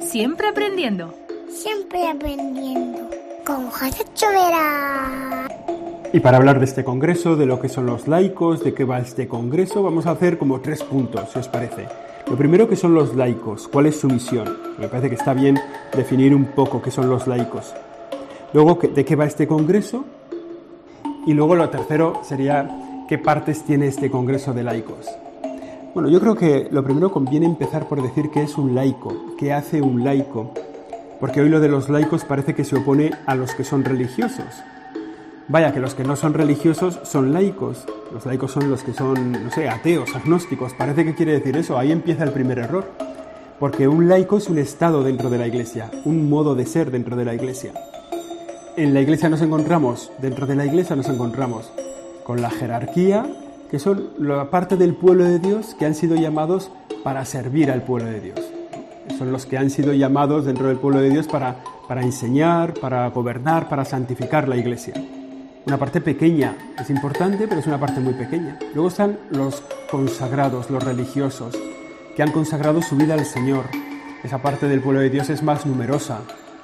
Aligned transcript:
Siempre 0.00 0.48
aprendiendo. 0.48 1.14
Siempre 1.50 2.06
aprendiendo. 2.06 3.10
Con 3.46 3.70
José 3.70 4.04
Chovera. 4.14 5.48
Y 6.12 6.20
para 6.20 6.36
hablar 6.36 6.58
de 6.58 6.64
este 6.66 6.84
congreso, 6.84 7.36
de 7.36 7.46
lo 7.46 7.60
que 7.60 7.68
son 7.68 7.86
los 7.86 8.08
laicos, 8.08 8.62
de 8.62 8.74
qué 8.74 8.84
va 8.84 8.98
este 8.98 9.28
congreso, 9.28 9.82
vamos 9.82 10.06
a 10.06 10.12
hacer 10.12 10.38
como 10.38 10.60
tres 10.60 10.82
puntos, 10.82 11.30
si 11.32 11.38
os 11.38 11.48
parece. 11.48 11.86
Lo 12.28 12.36
primero 12.36 12.68
que 12.68 12.76
son 12.76 12.94
los 12.94 13.14
laicos, 13.14 13.68
cuál 13.68 13.86
es 13.86 14.00
su 14.00 14.08
misión. 14.08 14.58
Me 14.78 14.88
parece 14.88 15.08
que 15.08 15.16
está 15.16 15.34
bien 15.34 15.58
definir 15.94 16.34
un 16.34 16.46
poco 16.46 16.82
qué 16.82 16.90
son 16.90 17.08
los 17.08 17.26
laicos. 17.26 17.74
Luego, 18.52 18.78
de 18.82 19.04
qué 19.04 19.16
va 19.16 19.24
este 19.24 19.46
congreso. 19.46 20.04
Y 21.26 21.34
luego 21.34 21.54
lo 21.54 21.68
tercero 21.70 22.20
sería 22.22 23.04
qué 23.08 23.18
partes 23.18 23.64
tiene 23.64 23.86
este 23.86 24.10
congreso 24.10 24.52
de 24.52 24.64
laicos. 24.64 25.08
Bueno, 25.98 26.10
yo 26.10 26.20
creo 26.20 26.36
que 26.36 26.68
lo 26.70 26.84
primero 26.84 27.10
conviene 27.10 27.44
empezar 27.44 27.88
por 27.88 28.00
decir 28.00 28.30
qué 28.30 28.44
es 28.44 28.56
un 28.56 28.72
laico, 28.72 29.34
qué 29.36 29.52
hace 29.52 29.82
un 29.82 30.04
laico, 30.04 30.52
porque 31.18 31.40
hoy 31.40 31.48
lo 31.48 31.58
de 31.58 31.68
los 31.68 31.88
laicos 31.88 32.24
parece 32.24 32.54
que 32.54 32.62
se 32.62 32.76
opone 32.76 33.10
a 33.26 33.34
los 33.34 33.52
que 33.56 33.64
son 33.64 33.82
religiosos. 33.82 34.46
Vaya, 35.48 35.72
que 35.72 35.80
los 35.80 35.96
que 35.96 36.04
no 36.04 36.14
son 36.14 36.34
religiosos 36.34 37.00
son 37.02 37.32
laicos. 37.32 37.84
Los 38.12 38.24
laicos 38.26 38.52
son 38.52 38.70
los 38.70 38.84
que 38.84 38.92
son, 38.92 39.32
no 39.32 39.50
sé, 39.50 39.68
ateos, 39.68 40.14
agnósticos. 40.14 40.72
Parece 40.72 41.04
que 41.04 41.16
quiere 41.16 41.32
decir 41.32 41.56
eso. 41.56 41.76
Ahí 41.76 41.90
empieza 41.90 42.22
el 42.22 42.30
primer 42.30 42.60
error. 42.60 42.84
Porque 43.58 43.88
un 43.88 44.08
laico 44.08 44.38
es 44.38 44.48
un 44.48 44.58
estado 44.58 45.02
dentro 45.02 45.30
de 45.30 45.38
la 45.38 45.48
iglesia, 45.48 45.90
un 46.04 46.30
modo 46.30 46.54
de 46.54 46.66
ser 46.66 46.92
dentro 46.92 47.16
de 47.16 47.24
la 47.24 47.34
iglesia. 47.34 47.72
En 48.76 48.94
la 48.94 49.00
iglesia 49.00 49.28
nos 49.28 49.42
encontramos, 49.42 50.12
dentro 50.22 50.46
de 50.46 50.54
la 50.54 50.64
iglesia 50.64 50.94
nos 50.94 51.08
encontramos 51.08 51.72
con 52.22 52.40
la 52.40 52.50
jerarquía, 52.50 53.26
que 53.70 53.78
son 53.78 54.10
la 54.18 54.50
parte 54.50 54.76
del 54.76 54.94
pueblo 54.94 55.24
de 55.24 55.38
Dios 55.38 55.74
que 55.78 55.86
han 55.86 55.94
sido 55.94 56.16
llamados 56.16 56.70
para 57.04 57.24
servir 57.24 57.70
al 57.70 57.82
pueblo 57.82 58.10
de 58.10 58.20
Dios. 58.20 58.40
Son 59.18 59.32
los 59.32 59.46
que 59.46 59.58
han 59.58 59.70
sido 59.70 59.92
llamados 59.92 60.44
dentro 60.44 60.68
del 60.68 60.78
pueblo 60.78 61.00
de 61.00 61.10
Dios 61.10 61.26
para, 61.26 61.56
para 61.86 62.02
enseñar, 62.02 62.74
para 62.74 63.08
gobernar, 63.10 63.68
para 63.68 63.84
santificar 63.84 64.48
la 64.48 64.56
iglesia 64.56 64.94
una 65.68 65.76
parte 65.76 66.00
pequeña, 66.00 66.56
es 66.80 66.88
importante, 66.88 67.46
pero 67.46 67.60
es 67.60 67.66
una 67.66 67.78
parte 67.78 68.00
muy 68.00 68.14
pequeña. 68.14 68.58
Luego 68.72 68.88
están 68.88 69.18
los 69.30 69.62
consagrados, 69.90 70.70
los 70.70 70.82
religiosos, 70.82 71.54
que 72.16 72.22
han 72.22 72.32
consagrado 72.32 72.80
su 72.80 72.96
vida 72.96 73.12
al 73.12 73.26
Señor. 73.26 73.66
Esa 74.24 74.38
parte 74.38 74.66
del 74.66 74.80
pueblo 74.80 75.00
de 75.00 75.10
Dios 75.10 75.28
es 75.28 75.42
más 75.42 75.66
numerosa. 75.66 76.20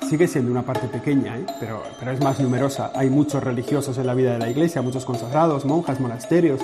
Sigue 0.08 0.26
siendo 0.26 0.50
una 0.50 0.62
parte 0.62 0.88
pequeña, 0.88 1.36
¿eh? 1.36 1.44
pero, 1.60 1.82
pero 1.98 2.12
es 2.12 2.20
más 2.20 2.40
numerosa. 2.40 2.92
Hay 2.94 3.10
muchos 3.10 3.44
religiosos 3.44 3.98
en 3.98 4.06
la 4.06 4.14
vida 4.14 4.32
de 4.32 4.38
la 4.38 4.48
iglesia, 4.48 4.80
muchos 4.80 5.04
consagrados, 5.04 5.66
monjas, 5.66 6.00
monasterios, 6.00 6.60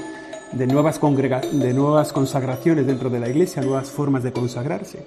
de 0.53 0.67
nuevas, 0.67 1.01
de 1.01 1.75
nuevas 1.75 2.13
consagraciones 2.13 2.87
dentro 2.87 3.11
de 3.11 3.21
la 3.21 3.29
iglesia, 3.29 3.63
nuevas 3.63 3.91
formas 3.91 4.23
de 4.23 4.33
consagrarse. 4.33 5.05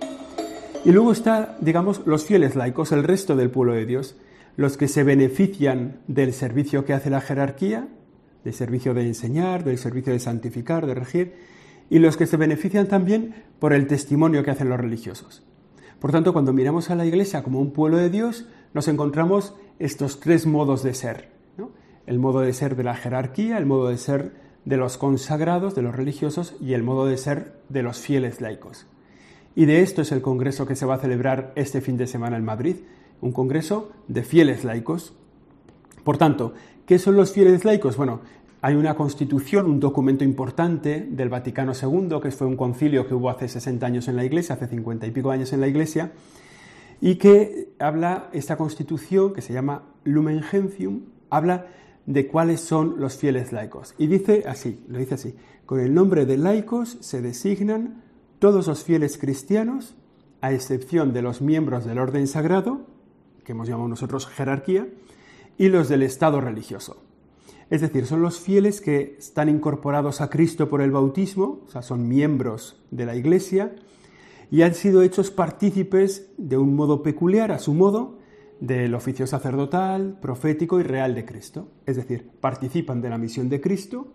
Y 0.85 0.91
luego 0.91 1.11
está, 1.11 1.57
digamos, 1.61 2.01
los 2.05 2.25
fieles 2.25 2.55
laicos, 2.55 2.91
el 2.91 3.03
resto 3.03 3.35
del 3.35 3.49
pueblo 3.49 3.73
de 3.73 3.85
Dios, 3.85 4.15
los 4.55 4.77
que 4.77 4.87
se 4.87 5.03
benefician 5.03 5.99
del 6.07 6.33
servicio 6.33 6.85
que 6.85 6.93
hace 6.93 7.09
la 7.09 7.21
jerarquía, 7.21 7.87
del 8.43 8.53
servicio 8.53 8.93
de 8.93 9.07
enseñar, 9.07 9.63
del 9.63 9.77
servicio 9.77 10.13
de 10.13 10.19
santificar, 10.19 10.85
de 10.85 10.93
regir, 10.93 11.35
y 11.89 11.99
los 11.99 12.17
que 12.17 12.27
se 12.27 12.37
benefician 12.37 12.87
también 12.87 13.35
por 13.59 13.73
el 13.73 13.87
testimonio 13.87 14.43
que 14.43 14.51
hacen 14.51 14.69
los 14.69 14.79
religiosos. 14.79 15.43
Por 15.99 16.11
tanto, 16.11 16.33
cuando 16.33 16.51
miramos 16.51 16.89
a 16.89 16.95
la 16.95 17.05
Iglesia 17.05 17.43
como 17.43 17.61
un 17.61 17.71
pueblo 17.71 17.97
de 17.97 18.09
Dios, 18.09 18.45
nos 18.73 18.87
encontramos 18.87 19.55
estos 19.79 20.19
tres 20.19 20.45
modos 20.45 20.83
de 20.83 20.93
ser. 20.93 21.31
El 22.05 22.19
modo 22.19 22.41
de 22.41 22.51
ser 22.51 22.75
de 22.75 22.83
la 22.83 22.95
jerarquía, 22.95 23.57
el 23.57 23.65
modo 23.65 23.87
de 23.87 23.97
ser 23.97 24.33
de 24.65 24.77
los 24.77 24.97
consagrados, 24.97 25.75
de 25.75 25.81
los 25.81 25.95
religiosos, 25.95 26.55
y 26.61 26.73
el 26.73 26.83
modo 26.83 27.05
de 27.05 27.17
ser 27.17 27.53
de 27.69 27.83
los 27.83 27.99
fieles 27.99 28.41
laicos. 28.41 28.85
Y 29.55 29.65
de 29.65 29.81
esto 29.81 30.01
es 30.01 30.11
el 30.11 30.21
congreso 30.21 30.65
que 30.65 30.75
se 30.75 30.85
va 30.85 30.95
a 30.95 30.99
celebrar 30.99 31.51
este 31.55 31.81
fin 31.81 31.97
de 31.97 32.07
semana 32.07 32.37
en 32.37 32.45
Madrid, 32.45 32.77
un 33.21 33.31
congreso 33.31 33.91
de 34.07 34.23
fieles 34.23 34.63
laicos. 34.63 35.13
Por 36.03 36.17
tanto, 36.17 36.53
¿qué 36.85 36.97
son 36.99 37.15
los 37.15 37.31
fieles 37.31 37.63
laicos? 37.63 37.95
Bueno, 37.95 38.21
hay 38.61 38.75
una 38.75 38.95
constitución, 38.95 39.65
un 39.65 39.79
documento 39.79 40.23
importante 40.23 41.05
del 41.09 41.29
Vaticano 41.29 41.73
II, 41.73 42.19
que 42.21 42.31
fue 42.31 42.47
un 42.47 42.55
concilio 42.55 43.05
que 43.05 43.13
hubo 43.13 43.29
hace 43.29 43.47
60 43.47 43.85
años 43.85 44.07
en 44.07 44.15
la 44.15 44.23
Iglesia, 44.23 44.55
hace 44.55 44.67
50 44.67 45.05
y 45.05 45.11
pico 45.11 45.31
años 45.31 45.51
en 45.53 45.59
la 45.59 45.67
Iglesia, 45.67 46.13
y 47.01 47.15
que 47.15 47.73
habla, 47.79 48.29
esta 48.31 48.55
constitución, 48.55 49.33
que 49.33 49.41
se 49.41 49.51
llama 49.51 49.83
Lumen 50.05 50.41
Gentium, 50.41 51.01
habla 51.29 51.67
de 52.05 52.27
cuáles 52.27 52.59
son 52.61 52.99
los 52.99 53.15
fieles 53.15 53.51
laicos. 53.51 53.95
Y 53.97 54.07
dice 54.07 54.43
así, 54.47 54.83
lo 54.87 54.99
dice 54.99 55.15
así, 55.15 55.35
con 55.65 55.79
el 55.79 55.93
nombre 55.93 56.25
de 56.25 56.37
laicos 56.37 56.97
se 56.99 57.21
designan 57.21 58.03
todos 58.39 58.67
los 58.67 58.83
fieles 58.83 59.17
cristianos, 59.17 59.95
a 60.41 60.51
excepción 60.51 61.13
de 61.13 61.21
los 61.21 61.41
miembros 61.41 61.85
del 61.85 61.99
orden 61.99 62.27
sagrado, 62.27 62.81
que 63.45 63.53
hemos 63.53 63.67
llamado 63.67 63.87
nosotros 63.87 64.27
jerarquía, 64.27 64.89
y 65.57 65.69
los 65.69 65.87
del 65.87 66.03
Estado 66.03 66.41
religioso. 66.41 67.01
Es 67.69 67.79
decir, 67.79 68.05
son 68.05 68.21
los 68.21 68.39
fieles 68.39 68.81
que 68.81 69.15
están 69.17 69.47
incorporados 69.47 70.19
a 70.19 70.29
Cristo 70.29 70.69
por 70.69 70.81
el 70.81 70.91
bautismo, 70.91 71.61
o 71.65 71.71
sea, 71.71 71.81
son 71.81 72.09
miembros 72.09 72.83
de 72.91 73.05
la 73.05 73.15
Iglesia, 73.15 73.73
y 74.51 74.61
han 74.63 74.75
sido 74.75 75.01
hechos 75.01 75.31
partícipes 75.31 76.27
de 76.37 76.57
un 76.57 76.75
modo 76.75 77.01
peculiar, 77.01 77.51
a 77.51 77.59
su 77.59 77.73
modo, 77.73 78.19
del 78.59 78.95
oficio 78.95 79.27
sacerdotal, 79.27 80.17
profético 80.21 80.79
y 80.79 80.83
real 80.83 81.15
de 81.15 81.25
Cristo. 81.25 81.67
Es 81.85 81.95
decir, 81.95 82.29
participan 82.39 83.01
de 83.01 83.09
la 83.09 83.17
misión 83.17 83.49
de 83.49 83.61
Cristo, 83.61 84.13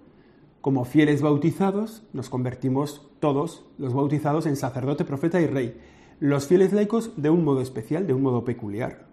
como 0.60 0.84
fieles 0.84 1.22
bautizados, 1.22 2.02
nos 2.12 2.28
convertimos 2.28 3.08
todos, 3.20 3.64
los 3.78 3.94
bautizados, 3.94 4.44
en 4.46 4.56
sacerdote, 4.56 5.04
profeta 5.04 5.40
y 5.40 5.46
rey. 5.46 5.78
Los 6.20 6.48
fieles 6.48 6.72
laicos 6.72 7.12
de 7.16 7.30
un 7.30 7.44
modo 7.44 7.60
especial, 7.60 8.06
de 8.06 8.14
un 8.14 8.22
modo 8.22 8.44
peculiar. 8.44 9.06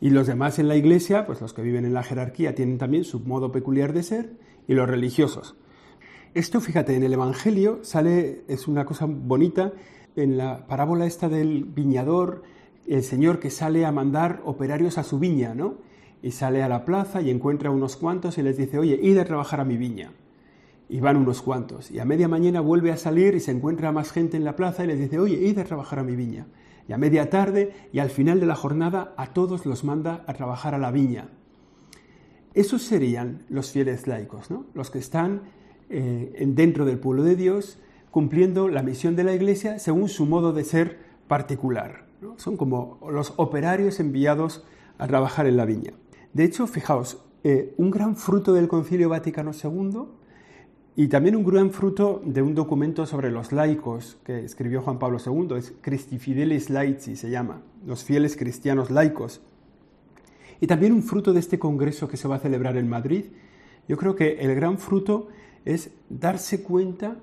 Y 0.00 0.10
los 0.10 0.26
demás 0.26 0.58
en 0.58 0.68
la 0.68 0.76
iglesia, 0.76 1.26
pues 1.26 1.40
los 1.40 1.52
que 1.52 1.62
viven 1.62 1.84
en 1.84 1.92
la 1.92 2.04
jerarquía, 2.04 2.54
tienen 2.54 2.78
también 2.78 3.04
su 3.04 3.20
modo 3.20 3.50
peculiar 3.50 3.92
de 3.92 4.02
ser, 4.02 4.36
y 4.68 4.74
los 4.74 4.88
religiosos. 4.88 5.56
Esto, 6.34 6.60
fíjate, 6.60 6.94
en 6.94 7.02
el 7.02 7.12
Evangelio 7.12 7.80
sale, 7.82 8.44
es 8.46 8.68
una 8.68 8.84
cosa 8.84 9.06
bonita, 9.08 9.72
en 10.14 10.38
la 10.38 10.68
parábola 10.68 11.06
esta 11.06 11.28
del 11.28 11.64
viñador, 11.64 12.42
el 12.86 13.02
Señor 13.02 13.38
que 13.38 13.50
sale 13.50 13.84
a 13.84 13.92
mandar 13.92 14.40
operarios 14.44 14.98
a 14.98 15.04
su 15.04 15.18
viña, 15.18 15.54
¿no? 15.54 15.74
Y 16.22 16.32
sale 16.32 16.62
a 16.62 16.68
la 16.68 16.84
plaza 16.84 17.22
y 17.22 17.30
encuentra 17.30 17.70
unos 17.70 17.96
cuantos 17.96 18.36
y 18.38 18.42
les 18.42 18.56
dice, 18.56 18.78
oye, 18.78 18.98
id 19.02 19.18
a 19.18 19.24
trabajar 19.24 19.60
a 19.60 19.64
mi 19.64 19.76
viña. 19.76 20.12
Y 20.88 21.00
van 21.00 21.16
unos 21.16 21.40
cuantos. 21.40 21.90
Y 21.90 21.98
a 21.98 22.04
media 22.04 22.28
mañana 22.28 22.60
vuelve 22.60 22.90
a 22.90 22.96
salir 22.96 23.34
y 23.34 23.40
se 23.40 23.52
encuentra 23.52 23.92
más 23.92 24.10
gente 24.10 24.36
en 24.36 24.44
la 24.44 24.56
plaza 24.56 24.84
y 24.84 24.88
les 24.88 24.98
dice, 24.98 25.18
oye, 25.18 25.36
id 25.36 25.58
a 25.58 25.64
trabajar 25.64 26.00
a 26.00 26.04
mi 26.04 26.16
viña 26.16 26.46
y 26.90 26.92
a 26.92 26.98
media 26.98 27.30
tarde 27.30 27.72
y 27.92 28.00
al 28.00 28.10
final 28.10 28.40
de 28.40 28.46
la 28.46 28.56
jornada 28.56 29.14
a 29.16 29.32
todos 29.32 29.64
los 29.64 29.84
manda 29.84 30.24
a 30.26 30.34
trabajar 30.34 30.74
a 30.74 30.78
la 30.78 30.90
viña. 30.90 31.28
Esos 32.52 32.82
serían 32.82 33.44
los 33.48 33.70
fieles 33.70 34.08
laicos, 34.08 34.50
¿no? 34.50 34.66
los 34.74 34.90
que 34.90 34.98
están 34.98 35.42
eh, 35.88 36.44
dentro 36.48 36.84
del 36.84 36.98
pueblo 36.98 37.22
de 37.22 37.36
Dios 37.36 37.78
cumpliendo 38.10 38.66
la 38.66 38.82
misión 38.82 39.14
de 39.14 39.22
la 39.22 39.34
Iglesia 39.34 39.78
según 39.78 40.08
su 40.08 40.26
modo 40.26 40.52
de 40.52 40.64
ser 40.64 40.98
particular. 41.28 42.09
Son 42.36 42.56
como 42.56 42.98
los 43.10 43.32
operarios 43.36 44.00
enviados 44.00 44.64
a 44.98 45.06
trabajar 45.06 45.46
en 45.46 45.56
la 45.56 45.64
viña. 45.64 45.92
De 46.32 46.44
hecho, 46.44 46.66
fijaos, 46.66 47.18
eh, 47.42 47.74
un 47.78 47.90
gran 47.90 48.16
fruto 48.16 48.52
del 48.52 48.68
Concilio 48.68 49.08
Vaticano 49.08 49.52
II 49.52 50.02
y 50.96 51.08
también 51.08 51.36
un 51.36 51.44
gran 51.44 51.70
fruto 51.70 52.20
de 52.24 52.42
un 52.42 52.54
documento 52.54 53.06
sobre 53.06 53.30
los 53.30 53.52
laicos 53.52 54.18
que 54.24 54.44
escribió 54.44 54.82
Juan 54.82 54.98
Pablo 54.98 55.18
II, 55.24 55.56
es 55.56 55.72
Christi 55.80 56.18
Fidelis 56.18 56.68
Laici 56.68 57.16
se 57.16 57.30
llama, 57.30 57.62
los 57.86 58.04
fieles 58.04 58.36
cristianos 58.36 58.90
laicos. 58.90 59.40
Y 60.60 60.66
también 60.66 60.92
un 60.92 61.02
fruto 61.02 61.32
de 61.32 61.40
este 61.40 61.58
congreso 61.58 62.06
que 62.08 62.18
se 62.18 62.28
va 62.28 62.36
a 62.36 62.40
celebrar 62.40 62.76
en 62.76 62.88
Madrid, 62.88 63.24
yo 63.88 63.96
creo 63.96 64.14
que 64.14 64.40
el 64.40 64.54
gran 64.54 64.76
fruto 64.78 65.28
es 65.64 65.90
darse 66.10 66.62
cuenta 66.62 67.16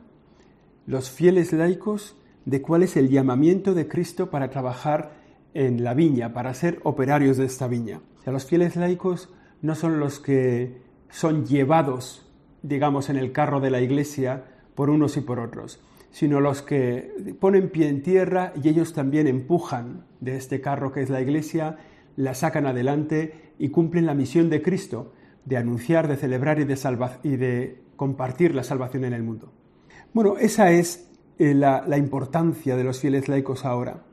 los 0.87 1.11
fieles 1.11 1.53
laicos 1.53 2.15
de 2.47 2.61
cuál 2.61 2.81
es 2.81 2.97
el 2.97 3.09
llamamiento 3.09 3.75
de 3.75 3.87
Cristo 3.87 4.31
para 4.31 4.49
trabajar 4.49 5.11
en 5.53 5.83
la 5.83 5.93
viña, 5.93 6.33
para 6.33 6.53
ser 6.53 6.79
operarios 6.83 7.37
de 7.37 7.45
esta 7.45 7.67
viña. 7.67 8.01
O 8.19 8.23
sea, 8.23 8.33
los 8.33 8.45
fieles 8.45 8.75
laicos 8.75 9.29
no 9.61 9.75
son 9.75 9.99
los 9.99 10.19
que 10.19 10.81
son 11.09 11.45
llevados 11.45 12.27
digamos, 12.61 13.09
en 13.09 13.17
el 13.17 13.31
carro 13.31 13.59
de 13.59 13.69
la 13.69 13.81
iglesia 13.81 14.43
por 14.75 14.89
unos 14.89 15.17
y 15.17 15.21
por 15.21 15.39
otros, 15.39 15.79
sino 16.11 16.39
los 16.39 16.61
que 16.61 17.35
ponen 17.39 17.69
pie 17.69 17.89
en 17.89 18.03
tierra 18.03 18.53
y 18.61 18.69
ellos 18.69 18.93
también 18.93 19.27
empujan 19.27 20.05
de 20.19 20.35
este 20.35 20.61
carro 20.61 20.91
que 20.91 21.01
es 21.01 21.09
la 21.09 21.21
iglesia, 21.21 21.77
la 22.15 22.33
sacan 22.33 22.65
adelante 22.65 23.53
y 23.59 23.69
cumplen 23.69 24.05
la 24.05 24.13
misión 24.13 24.49
de 24.49 24.61
Cristo 24.61 25.13
de 25.45 25.57
anunciar, 25.57 26.07
de 26.07 26.17
celebrar 26.17 26.59
y 26.59 26.65
de, 26.65 26.77
y 27.23 27.37
de 27.37 27.81
compartir 27.95 28.53
la 28.53 28.63
salvación 28.63 29.05
en 29.05 29.13
el 29.13 29.23
mundo. 29.23 29.53
Bueno, 30.13 30.37
esa 30.37 30.71
es 30.71 31.06
eh, 31.39 31.53
la, 31.53 31.83
la 31.87 31.97
importancia 31.97 32.75
de 32.75 32.83
los 32.83 32.99
fieles 32.99 33.27
laicos 33.27 33.65
ahora. 33.65 34.03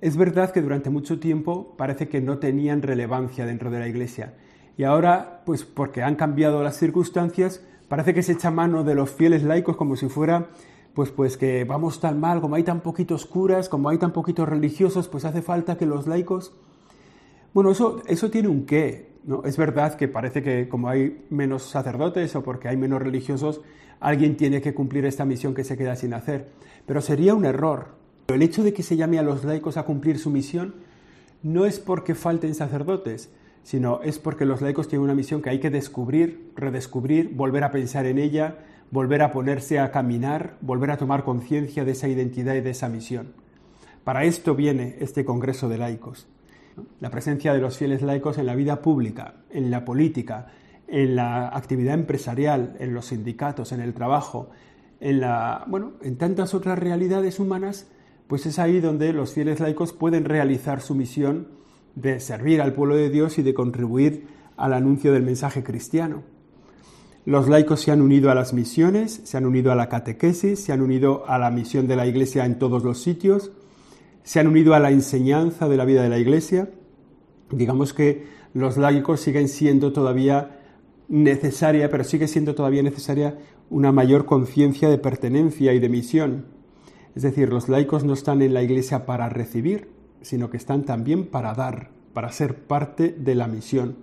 Es 0.00 0.16
verdad 0.16 0.50
que 0.50 0.62
durante 0.62 0.90
mucho 0.90 1.18
tiempo 1.18 1.74
parece 1.76 2.08
que 2.08 2.20
no 2.20 2.38
tenían 2.38 2.82
relevancia 2.82 3.46
dentro 3.46 3.70
de 3.70 3.78
la 3.78 3.88
Iglesia. 3.88 4.34
Y 4.76 4.84
ahora, 4.84 5.42
pues 5.46 5.64
porque 5.64 6.02
han 6.02 6.16
cambiado 6.16 6.62
las 6.62 6.76
circunstancias, 6.76 7.64
parece 7.88 8.12
que 8.12 8.22
se 8.22 8.32
echa 8.32 8.50
mano 8.50 8.84
de 8.84 8.94
los 8.94 9.10
fieles 9.10 9.42
laicos 9.42 9.76
como 9.76 9.96
si 9.96 10.08
fuera 10.08 10.48
pues, 10.94 11.10
pues 11.10 11.36
que 11.36 11.64
vamos 11.64 12.00
tan 12.00 12.20
mal, 12.20 12.40
como 12.40 12.54
hay 12.54 12.62
tan 12.62 12.80
poquitos 12.80 13.26
curas, 13.26 13.68
como 13.68 13.88
hay 13.88 13.98
tan 13.98 14.12
poquitos 14.12 14.48
religiosos, 14.48 15.08
pues 15.08 15.24
hace 15.24 15.42
falta 15.42 15.76
que 15.76 15.86
los 15.86 16.06
laicos... 16.06 16.54
Bueno, 17.52 17.70
eso, 17.70 18.00
eso 18.06 18.30
tiene 18.30 18.48
un 18.48 18.64
qué, 18.64 19.13
¿no? 19.24 19.42
Es 19.44 19.56
verdad 19.56 19.94
que 19.94 20.08
parece 20.08 20.42
que 20.42 20.68
como 20.68 20.88
hay 20.88 21.24
menos 21.30 21.64
sacerdotes 21.64 22.34
o 22.36 22.42
porque 22.42 22.68
hay 22.68 22.76
menos 22.76 23.02
religiosos, 23.02 23.60
alguien 24.00 24.36
tiene 24.36 24.60
que 24.60 24.74
cumplir 24.74 25.06
esta 25.06 25.24
misión 25.24 25.54
que 25.54 25.64
se 25.64 25.76
queda 25.76 25.96
sin 25.96 26.14
hacer. 26.14 26.48
Pero 26.86 27.00
sería 27.00 27.34
un 27.34 27.44
error. 27.44 27.96
El 28.28 28.42
hecho 28.42 28.62
de 28.62 28.72
que 28.72 28.82
se 28.82 28.96
llame 28.96 29.18
a 29.18 29.22
los 29.22 29.44
laicos 29.44 29.76
a 29.76 29.84
cumplir 29.84 30.18
su 30.18 30.30
misión 30.30 30.74
no 31.42 31.66
es 31.66 31.78
porque 31.78 32.14
falten 32.14 32.54
sacerdotes, 32.54 33.30
sino 33.62 34.00
es 34.02 34.18
porque 34.18 34.44
los 34.44 34.60
laicos 34.60 34.88
tienen 34.88 35.04
una 35.04 35.14
misión 35.14 35.42
que 35.42 35.50
hay 35.50 35.60
que 35.60 35.70
descubrir, 35.70 36.52
redescubrir, 36.56 37.34
volver 37.34 37.64
a 37.64 37.72
pensar 37.72 38.06
en 38.06 38.18
ella, 38.18 38.58
volver 38.90 39.22
a 39.22 39.32
ponerse 39.32 39.78
a 39.78 39.90
caminar, 39.90 40.56
volver 40.60 40.90
a 40.90 40.96
tomar 40.96 41.24
conciencia 41.24 41.84
de 41.84 41.92
esa 41.92 42.08
identidad 42.08 42.54
y 42.54 42.60
de 42.60 42.70
esa 42.70 42.88
misión. 42.88 43.32
Para 44.04 44.24
esto 44.24 44.54
viene 44.54 44.96
este 45.00 45.24
Congreso 45.24 45.68
de 45.68 45.78
Laicos. 45.78 46.28
La 47.00 47.10
presencia 47.10 47.52
de 47.52 47.60
los 47.60 47.76
fieles 47.76 48.02
laicos 48.02 48.38
en 48.38 48.46
la 48.46 48.54
vida 48.54 48.82
pública, 48.82 49.34
en 49.50 49.70
la 49.70 49.84
política, 49.84 50.46
en 50.88 51.16
la 51.16 51.48
actividad 51.48 51.94
empresarial, 51.94 52.76
en 52.78 52.94
los 52.94 53.06
sindicatos, 53.06 53.72
en 53.72 53.80
el 53.80 53.94
trabajo, 53.94 54.50
en 55.00 55.20
la, 55.20 55.64
bueno, 55.66 55.92
en 56.02 56.16
tantas 56.16 56.54
otras 56.54 56.78
realidades 56.78 57.38
humanas, 57.38 57.88
pues 58.26 58.46
es 58.46 58.58
ahí 58.58 58.80
donde 58.80 59.12
los 59.12 59.32
fieles 59.32 59.60
laicos 59.60 59.92
pueden 59.92 60.24
realizar 60.24 60.80
su 60.80 60.94
misión 60.94 61.48
de 61.94 62.20
servir 62.20 62.60
al 62.60 62.72
pueblo 62.72 62.96
de 62.96 63.10
Dios 63.10 63.38
y 63.38 63.42
de 63.42 63.54
contribuir 63.54 64.26
al 64.56 64.72
anuncio 64.72 65.12
del 65.12 65.22
mensaje 65.22 65.62
cristiano. 65.62 66.22
Los 67.26 67.48
laicos 67.48 67.80
se 67.80 67.90
han 67.90 68.02
unido 68.02 68.30
a 68.30 68.34
las 68.34 68.52
misiones, 68.52 69.22
se 69.24 69.36
han 69.36 69.46
unido 69.46 69.72
a 69.72 69.76
la 69.76 69.88
catequesis, 69.88 70.60
se 70.60 70.72
han 70.72 70.82
unido 70.82 71.24
a 71.26 71.38
la 71.38 71.50
misión 71.50 71.86
de 71.86 71.96
la 71.96 72.06
Iglesia 72.06 72.44
en 72.44 72.58
todos 72.58 72.84
los 72.84 73.02
sitios, 73.02 73.50
se 74.24 74.40
han 74.40 74.48
unido 74.48 74.74
a 74.74 74.80
la 74.80 74.90
enseñanza 74.90 75.68
de 75.68 75.76
la 75.76 75.84
vida 75.84 76.02
de 76.02 76.08
la 76.08 76.18
Iglesia. 76.18 76.70
Digamos 77.50 77.92
que 77.92 78.26
los 78.54 78.76
laicos 78.76 79.20
siguen 79.20 79.48
siendo 79.48 79.92
todavía 79.92 80.60
necesaria, 81.08 81.90
pero 81.90 82.02
sigue 82.04 82.26
siendo 82.26 82.54
todavía 82.54 82.82
necesaria 82.82 83.38
una 83.70 83.92
mayor 83.92 84.24
conciencia 84.24 84.88
de 84.88 84.98
pertenencia 84.98 85.74
y 85.74 85.78
de 85.78 85.88
misión. 85.88 86.46
Es 87.14 87.22
decir, 87.22 87.50
los 87.50 87.68
laicos 87.68 88.02
no 88.02 88.14
están 88.14 88.42
en 88.42 88.54
la 88.54 88.62
Iglesia 88.62 89.06
para 89.06 89.28
recibir, 89.28 89.88
sino 90.22 90.50
que 90.50 90.56
están 90.56 90.84
también 90.84 91.26
para 91.26 91.52
dar, 91.54 91.90
para 92.14 92.32
ser 92.32 92.66
parte 92.66 93.14
de 93.16 93.34
la 93.34 93.46
misión. 93.46 93.96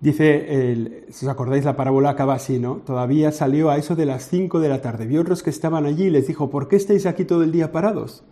Dice, 0.00 1.04
si 1.08 1.26
os 1.26 1.32
acordáis, 1.32 1.64
la 1.64 1.74
parábola 1.74 2.10
acaba 2.10 2.34
así, 2.34 2.60
¿no? 2.60 2.76
Todavía 2.76 3.32
salió 3.32 3.70
a 3.70 3.78
eso 3.78 3.96
de 3.96 4.06
las 4.06 4.28
cinco 4.28 4.60
de 4.60 4.68
la 4.68 4.80
tarde. 4.80 5.06
Vio 5.06 5.22
otros 5.22 5.42
que 5.42 5.50
estaban 5.50 5.86
allí 5.86 6.04
y 6.04 6.10
les 6.10 6.28
dijo, 6.28 6.50
¿por 6.50 6.68
qué 6.68 6.76
estáis 6.76 7.06
aquí 7.06 7.24
todo 7.24 7.42
el 7.42 7.50
día 7.50 7.72
parados? 7.72 8.22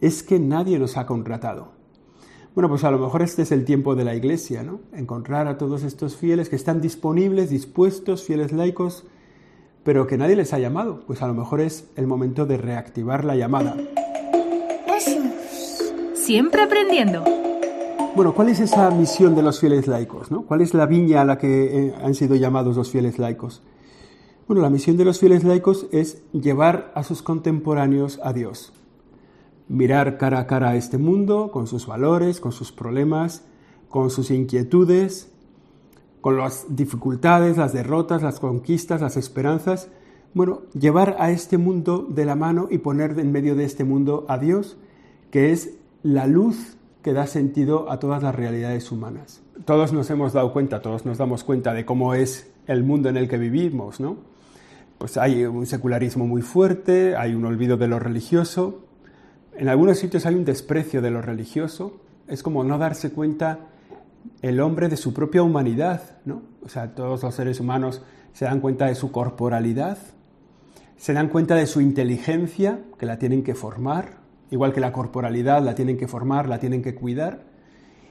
Es 0.00 0.22
que 0.22 0.38
nadie 0.38 0.78
nos 0.78 0.96
ha 0.96 1.06
contratado. 1.06 1.72
Bueno, 2.54 2.68
pues 2.68 2.84
a 2.84 2.90
lo 2.90 2.98
mejor 2.98 3.22
este 3.22 3.42
es 3.42 3.52
el 3.52 3.64
tiempo 3.64 3.94
de 3.94 4.04
la 4.04 4.14
iglesia, 4.14 4.62
¿no? 4.62 4.80
Encontrar 4.94 5.46
a 5.46 5.58
todos 5.58 5.82
estos 5.82 6.16
fieles 6.16 6.48
que 6.48 6.56
están 6.56 6.80
disponibles, 6.80 7.50
dispuestos, 7.50 8.24
fieles 8.24 8.52
laicos, 8.52 9.04
pero 9.84 10.06
que 10.06 10.16
nadie 10.16 10.36
les 10.36 10.54
ha 10.54 10.58
llamado. 10.58 11.00
Pues 11.06 11.20
a 11.22 11.26
lo 11.26 11.34
mejor 11.34 11.60
es 11.60 11.90
el 11.96 12.06
momento 12.06 12.46
de 12.46 12.56
reactivar 12.56 13.24
la 13.24 13.36
llamada. 13.36 13.76
Siempre 16.14 16.62
aprendiendo. 16.62 17.22
Bueno, 18.16 18.34
¿cuál 18.34 18.48
es 18.48 18.60
esa 18.60 18.90
misión 18.90 19.34
de 19.34 19.42
los 19.42 19.60
fieles 19.60 19.86
laicos? 19.86 20.30
¿no? 20.30 20.42
¿Cuál 20.42 20.62
es 20.62 20.72
la 20.72 20.86
viña 20.86 21.20
a 21.20 21.24
la 21.26 21.36
que 21.36 21.88
eh, 21.88 21.94
han 22.02 22.14
sido 22.14 22.34
llamados 22.34 22.74
los 22.74 22.90
fieles 22.90 23.18
laicos? 23.18 23.62
Bueno, 24.48 24.62
la 24.62 24.70
misión 24.70 24.96
de 24.96 25.04
los 25.04 25.20
fieles 25.20 25.44
laicos 25.44 25.86
es 25.92 26.22
llevar 26.32 26.90
a 26.94 27.02
sus 27.02 27.20
contemporáneos 27.20 28.18
a 28.22 28.32
Dios. 28.32 28.72
Mirar 29.68 30.18
cara 30.18 30.40
a 30.40 30.46
cara 30.46 30.70
a 30.70 30.76
este 30.76 30.98
mundo, 30.98 31.50
con 31.50 31.66
sus 31.66 31.86
valores, 31.86 32.40
con 32.40 32.52
sus 32.52 32.72
problemas, 32.72 33.44
con 33.88 34.10
sus 34.10 34.30
inquietudes, 34.30 35.32
con 36.20 36.36
las 36.36 36.66
dificultades, 36.68 37.56
las 37.56 37.72
derrotas, 37.72 38.22
las 38.22 38.40
conquistas, 38.40 39.00
las 39.00 39.16
esperanzas. 39.16 39.88
Bueno, 40.34 40.62
llevar 40.78 41.16
a 41.18 41.30
este 41.30 41.56
mundo 41.56 42.06
de 42.08 42.24
la 42.24 42.34
mano 42.34 42.68
y 42.70 42.78
poner 42.78 43.18
en 43.18 43.32
medio 43.32 43.54
de 43.54 43.64
este 43.64 43.84
mundo 43.84 44.26
a 44.28 44.38
Dios, 44.38 44.76
que 45.30 45.52
es 45.52 45.74
la 46.02 46.26
luz 46.26 46.76
que 47.02 47.12
da 47.12 47.26
sentido 47.26 47.90
a 47.90 48.00
todas 48.00 48.22
las 48.22 48.34
realidades 48.34 48.90
humanas. 48.90 49.40
Todos 49.64 49.92
nos 49.92 50.10
hemos 50.10 50.32
dado 50.32 50.52
cuenta, 50.52 50.82
todos 50.82 51.06
nos 51.06 51.18
damos 51.18 51.44
cuenta 51.44 51.72
de 51.72 51.84
cómo 51.84 52.14
es 52.14 52.50
el 52.66 52.82
mundo 52.82 53.08
en 53.08 53.16
el 53.16 53.28
que 53.28 53.38
vivimos, 53.38 54.00
¿no? 54.00 54.16
Pues 54.98 55.16
hay 55.16 55.44
un 55.44 55.66
secularismo 55.66 56.26
muy 56.26 56.42
fuerte, 56.42 57.16
hay 57.16 57.34
un 57.34 57.44
olvido 57.44 57.76
de 57.76 57.86
lo 57.86 57.98
religioso, 57.98 58.85
en 59.58 59.68
algunos 59.68 59.98
sitios 59.98 60.26
hay 60.26 60.34
un 60.34 60.44
desprecio 60.44 61.02
de 61.02 61.10
lo 61.10 61.22
religioso, 61.22 62.00
es 62.28 62.42
como 62.42 62.64
no 62.64 62.78
darse 62.78 63.10
cuenta 63.10 63.60
el 64.42 64.60
hombre 64.60 64.88
de 64.88 64.96
su 64.96 65.14
propia 65.14 65.42
humanidad, 65.42 66.18
¿no? 66.24 66.42
O 66.64 66.68
sea, 66.68 66.94
todos 66.94 67.22
los 67.22 67.34
seres 67.34 67.60
humanos 67.60 68.02
se 68.32 68.44
dan 68.44 68.60
cuenta 68.60 68.86
de 68.86 68.94
su 68.94 69.12
corporalidad, 69.12 69.98
se 70.96 71.12
dan 71.12 71.28
cuenta 71.28 71.54
de 71.54 71.66
su 71.66 71.80
inteligencia, 71.80 72.80
que 72.98 73.06
la 73.06 73.18
tienen 73.18 73.42
que 73.42 73.54
formar, 73.54 74.18
igual 74.50 74.72
que 74.72 74.80
la 74.80 74.92
corporalidad 74.92 75.62
la 75.62 75.74
tienen 75.74 75.96
que 75.96 76.08
formar, 76.08 76.48
la 76.48 76.58
tienen 76.58 76.82
que 76.82 76.94
cuidar, 76.94 77.44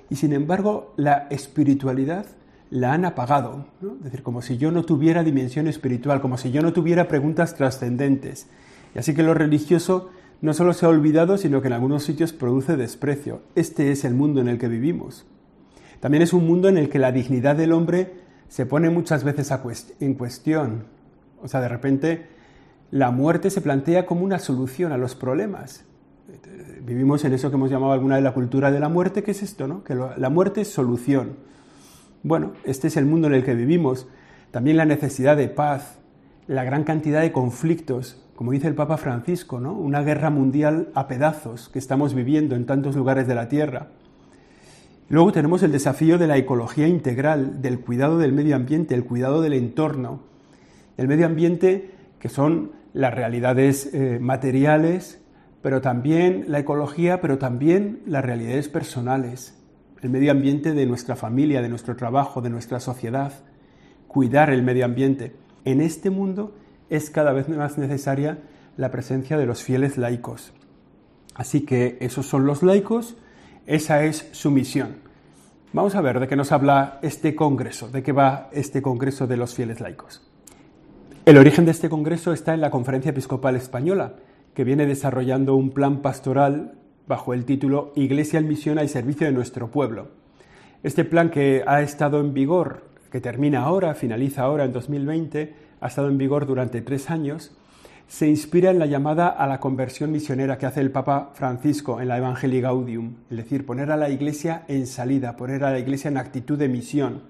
y 0.09 0.15
sin 0.15 0.33
embargo 0.33 0.93
la 0.97 1.27
espiritualidad 1.29 2.25
la 2.69 2.93
han 2.93 3.05
apagado, 3.05 3.67
es 3.81 4.03
decir, 4.05 4.23
como 4.23 4.41
si 4.41 4.57
yo 4.57 4.71
no 4.71 4.83
tuviera 4.83 5.23
dimensión 5.23 5.67
espiritual, 5.67 6.21
como 6.21 6.37
si 6.37 6.51
yo 6.51 6.61
no 6.61 6.73
tuviera 6.73 7.07
preguntas 7.07 7.55
trascendentes. 7.55 8.47
Y 8.95 8.99
así 8.99 9.13
que 9.13 9.23
lo 9.23 9.33
religioso 9.33 10.09
no 10.45 10.53
solo 10.53 10.73
se 10.73 10.85
ha 10.85 10.89
olvidado, 10.89 11.37
sino 11.37 11.61
que 11.61 11.67
en 11.67 11.73
algunos 11.73 12.03
sitios 12.03 12.31
produce 12.31 12.77
desprecio. 12.77 13.41
Este 13.55 13.91
es 13.91 14.05
el 14.05 14.13
mundo 14.13 14.41
en 14.41 14.47
el 14.47 14.57
que 14.57 14.67
vivimos. 14.67 15.25
También 15.99 16.21
es 16.21 16.33
un 16.33 16.47
mundo 16.47 16.69
en 16.69 16.77
el 16.77 16.89
que 16.89 16.99
la 16.99 17.11
dignidad 17.11 17.55
del 17.55 17.73
hombre 17.73 18.13
se 18.47 18.65
pone 18.65 18.89
muchas 18.89 19.23
veces 19.23 19.51
en 19.99 20.13
cuestión. 20.13 20.85
O 21.41 21.47
sea, 21.47 21.61
de 21.61 21.67
repente 21.67 22.27
la 22.91 23.11
muerte 23.11 23.49
se 23.49 23.61
plantea 23.61 24.05
como 24.05 24.23
una 24.23 24.39
solución 24.39 24.91
a 24.91 24.97
los 24.97 25.15
problemas 25.15 25.83
vivimos 26.85 27.23
en 27.25 27.33
eso 27.33 27.49
que 27.49 27.55
hemos 27.55 27.69
llamado 27.69 27.91
alguna 27.91 28.15
de 28.15 28.21
la 28.21 28.33
cultura 28.33 28.71
de 28.71 28.79
la 28.79 28.89
muerte, 28.89 29.23
que 29.23 29.31
es 29.31 29.43
esto, 29.43 29.67
¿no? 29.67 29.83
Que 29.83 29.95
la 29.95 30.29
muerte 30.29 30.61
es 30.61 30.71
solución. 30.71 31.37
Bueno, 32.23 32.53
este 32.63 32.87
es 32.87 32.97
el 32.97 33.05
mundo 33.05 33.27
en 33.27 33.33
el 33.33 33.43
que 33.43 33.55
vivimos. 33.55 34.07
También 34.51 34.77
la 34.77 34.85
necesidad 34.85 35.37
de 35.37 35.47
paz, 35.47 35.99
la 36.47 36.63
gran 36.63 36.83
cantidad 36.83 37.21
de 37.21 37.31
conflictos, 37.31 38.24
como 38.35 38.51
dice 38.51 38.67
el 38.67 38.75
Papa 38.75 38.97
Francisco, 38.97 39.59
¿no? 39.59 39.73
Una 39.73 40.01
guerra 40.01 40.29
mundial 40.29 40.89
a 40.93 41.07
pedazos 41.07 41.69
que 41.69 41.79
estamos 41.79 42.13
viviendo 42.13 42.55
en 42.55 42.65
tantos 42.65 42.95
lugares 42.95 43.27
de 43.27 43.35
la 43.35 43.47
Tierra. 43.47 43.87
Luego 45.07 45.31
tenemos 45.31 45.63
el 45.63 45.71
desafío 45.71 46.17
de 46.17 46.27
la 46.27 46.37
ecología 46.37 46.87
integral, 46.87 47.61
del 47.61 47.79
cuidado 47.79 48.17
del 48.17 48.33
medio 48.33 48.55
ambiente, 48.55 48.93
el 48.93 49.05
cuidado 49.05 49.41
del 49.41 49.53
entorno. 49.53 50.21
El 50.97 51.07
medio 51.07 51.25
ambiente, 51.25 51.91
que 52.19 52.27
son 52.27 52.71
las 52.93 53.13
realidades 53.13 53.93
eh, 53.93 54.19
materiales, 54.19 55.21
pero 55.61 55.79
también 55.79 56.45
la 56.47 56.59
ecología, 56.59 57.21
pero 57.21 57.37
también 57.37 58.01
las 58.05 58.25
realidades 58.25 58.67
personales, 58.67 59.57
el 60.01 60.09
medio 60.09 60.31
ambiente 60.31 60.73
de 60.73 60.85
nuestra 60.85 61.15
familia, 61.15 61.61
de 61.61 61.69
nuestro 61.69 61.95
trabajo, 61.95 62.41
de 62.41 62.49
nuestra 62.49 62.79
sociedad, 62.79 63.31
cuidar 64.07 64.49
el 64.49 64.63
medio 64.63 64.85
ambiente. 64.85 65.35
En 65.63 65.81
este 65.81 66.09
mundo 66.09 66.53
es 66.89 67.09
cada 67.09 67.33
vez 67.33 67.49
más 67.49 67.77
necesaria 67.77 68.39
la 68.77 68.91
presencia 68.91 69.37
de 69.37 69.45
los 69.45 69.63
fieles 69.63 69.97
laicos. 69.97 70.53
Así 71.33 71.61
que 71.61 71.97
esos 71.99 72.25
son 72.25 72.45
los 72.45 72.63
laicos, 72.63 73.17
esa 73.65 74.03
es 74.03 74.29
su 74.31 74.51
misión. 74.51 74.97
Vamos 75.73 75.95
a 75.95 76.01
ver 76.01 76.19
de 76.19 76.27
qué 76.27 76.35
nos 76.35 76.51
habla 76.51 76.99
este 77.01 77.35
Congreso, 77.35 77.89
de 77.89 78.01
qué 78.01 78.11
va 78.11 78.49
este 78.53 78.81
Congreso 78.81 79.27
de 79.27 79.37
los 79.37 79.53
fieles 79.53 79.81
laicos. 79.81 80.25
El 81.25 81.37
origen 81.37 81.65
de 81.65 81.71
este 81.71 81.89
Congreso 81.89 82.31
está 82.31 82.53
en 82.53 82.61
la 82.61 82.69
Conferencia 82.69 83.09
Episcopal 83.09 83.55
Española, 83.55 84.13
que 84.53 84.63
viene 84.63 84.85
desarrollando 84.85 85.55
un 85.55 85.71
plan 85.71 86.01
pastoral 86.01 86.75
bajo 87.07 87.33
el 87.33 87.45
título 87.45 87.91
Iglesia 87.95 88.39
en 88.39 88.47
misión 88.47 88.79
al 88.79 88.89
servicio 88.89 89.27
de 89.27 89.33
nuestro 89.33 89.69
pueblo. 89.69 90.09
Este 90.83 91.03
plan 91.03 91.29
que 91.29 91.63
ha 91.65 91.81
estado 91.81 92.19
en 92.19 92.33
vigor, 92.33 92.83
que 93.15 93.21
termina 93.21 93.61
ahora, 93.61 93.95
finaliza 93.95 94.41
ahora 94.41 94.65
en 94.65 94.73
2020, 94.73 95.55
ha 95.79 95.87
estado 95.87 96.09
en 96.09 96.17
vigor 96.17 96.45
durante 96.45 96.81
tres 96.81 97.09
años, 97.09 97.55
se 98.09 98.27
inspira 98.27 98.71
en 98.71 98.77
la 98.77 98.87
llamada 98.87 99.29
a 99.29 99.47
la 99.47 99.61
conversión 99.61 100.11
misionera 100.11 100.57
que 100.57 100.65
hace 100.65 100.81
el 100.81 100.91
Papa 100.91 101.31
Francisco 101.33 102.01
en 102.01 102.09
la 102.09 102.17
Evangelii 102.17 102.59
Gaudium, 102.59 103.13
es 103.29 103.37
decir, 103.37 103.65
poner 103.65 103.89
a 103.89 103.95
la 103.95 104.09
Iglesia 104.09 104.65
en 104.67 104.85
salida, 104.85 105.37
poner 105.37 105.63
a 105.63 105.71
la 105.71 105.79
Iglesia 105.79 106.09
en 106.09 106.17
actitud 106.17 106.57
de 106.59 106.67
misión. 106.67 107.21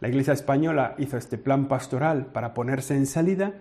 La 0.00 0.08
Iglesia 0.08 0.32
española 0.32 0.94
hizo 0.96 1.18
este 1.18 1.36
plan 1.36 1.68
pastoral 1.68 2.28
para 2.32 2.54
ponerse 2.54 2.96
en 2.96 3.04
salida 3.04 3.52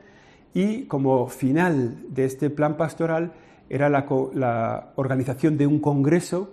y 0.53 0.83
como 0.83 1.27
final 1.27 1.97
de 2.07 2.23
este 2.23 2.49
plan 2.49 2.77
pastoral 2.77 3.33
era 3.69 3.89
la, 3.89 4.93
organización 4.95 5.57
de 5.57 5.67
un 5.67 5.79
congreso, 5.79 6.49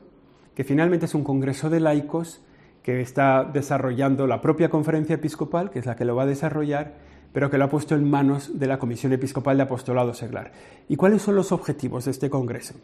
que 0.56 0.64
finalmente 0.64 1.06
es 1.06 1.14
un 1.14 1.22
congreso 1.22 1.70
de 1.70 1.78
laicos 1.78 2.40
que 2.84 3.00
está 3.00 3.44
desarrollando 3.44 4.26
la 4.26 4.42
propia 4.42 4.68
conferencia 4.68 5.14
episcopal, 5.14 5.70
que 5.70 5.78
es 5.78 5.86
la 5.86 5.96
que 5.96 6.04
lo 6.04 6.14
va 6.14 6.24
a 6.24 6.26
desarrollar, 6.26 6.92
pero 7.32 7.50
que 7.50 7.56
lo 7.56 7.64
ha 7.64 7.70
puesto 7.70 7.94
en 7.94 8.08
manos 8.08 8.58
de 8.58 8.66
la 8.66 8.78
Comisión 8.78 9.14
Episcopal 9.14 9.56
de 9.56 9.62
Apostolado 9.62 10.12
Seglar. 10.12 10.52
¿Y 10.86 10.96
cuáles 10.96 11.22
son 11.22 11.34
los 11.34 11.50
objetivos 11.50 12.04
de 12.04 12.10
este 12.10 12.28
Congreso? 12.28 12.74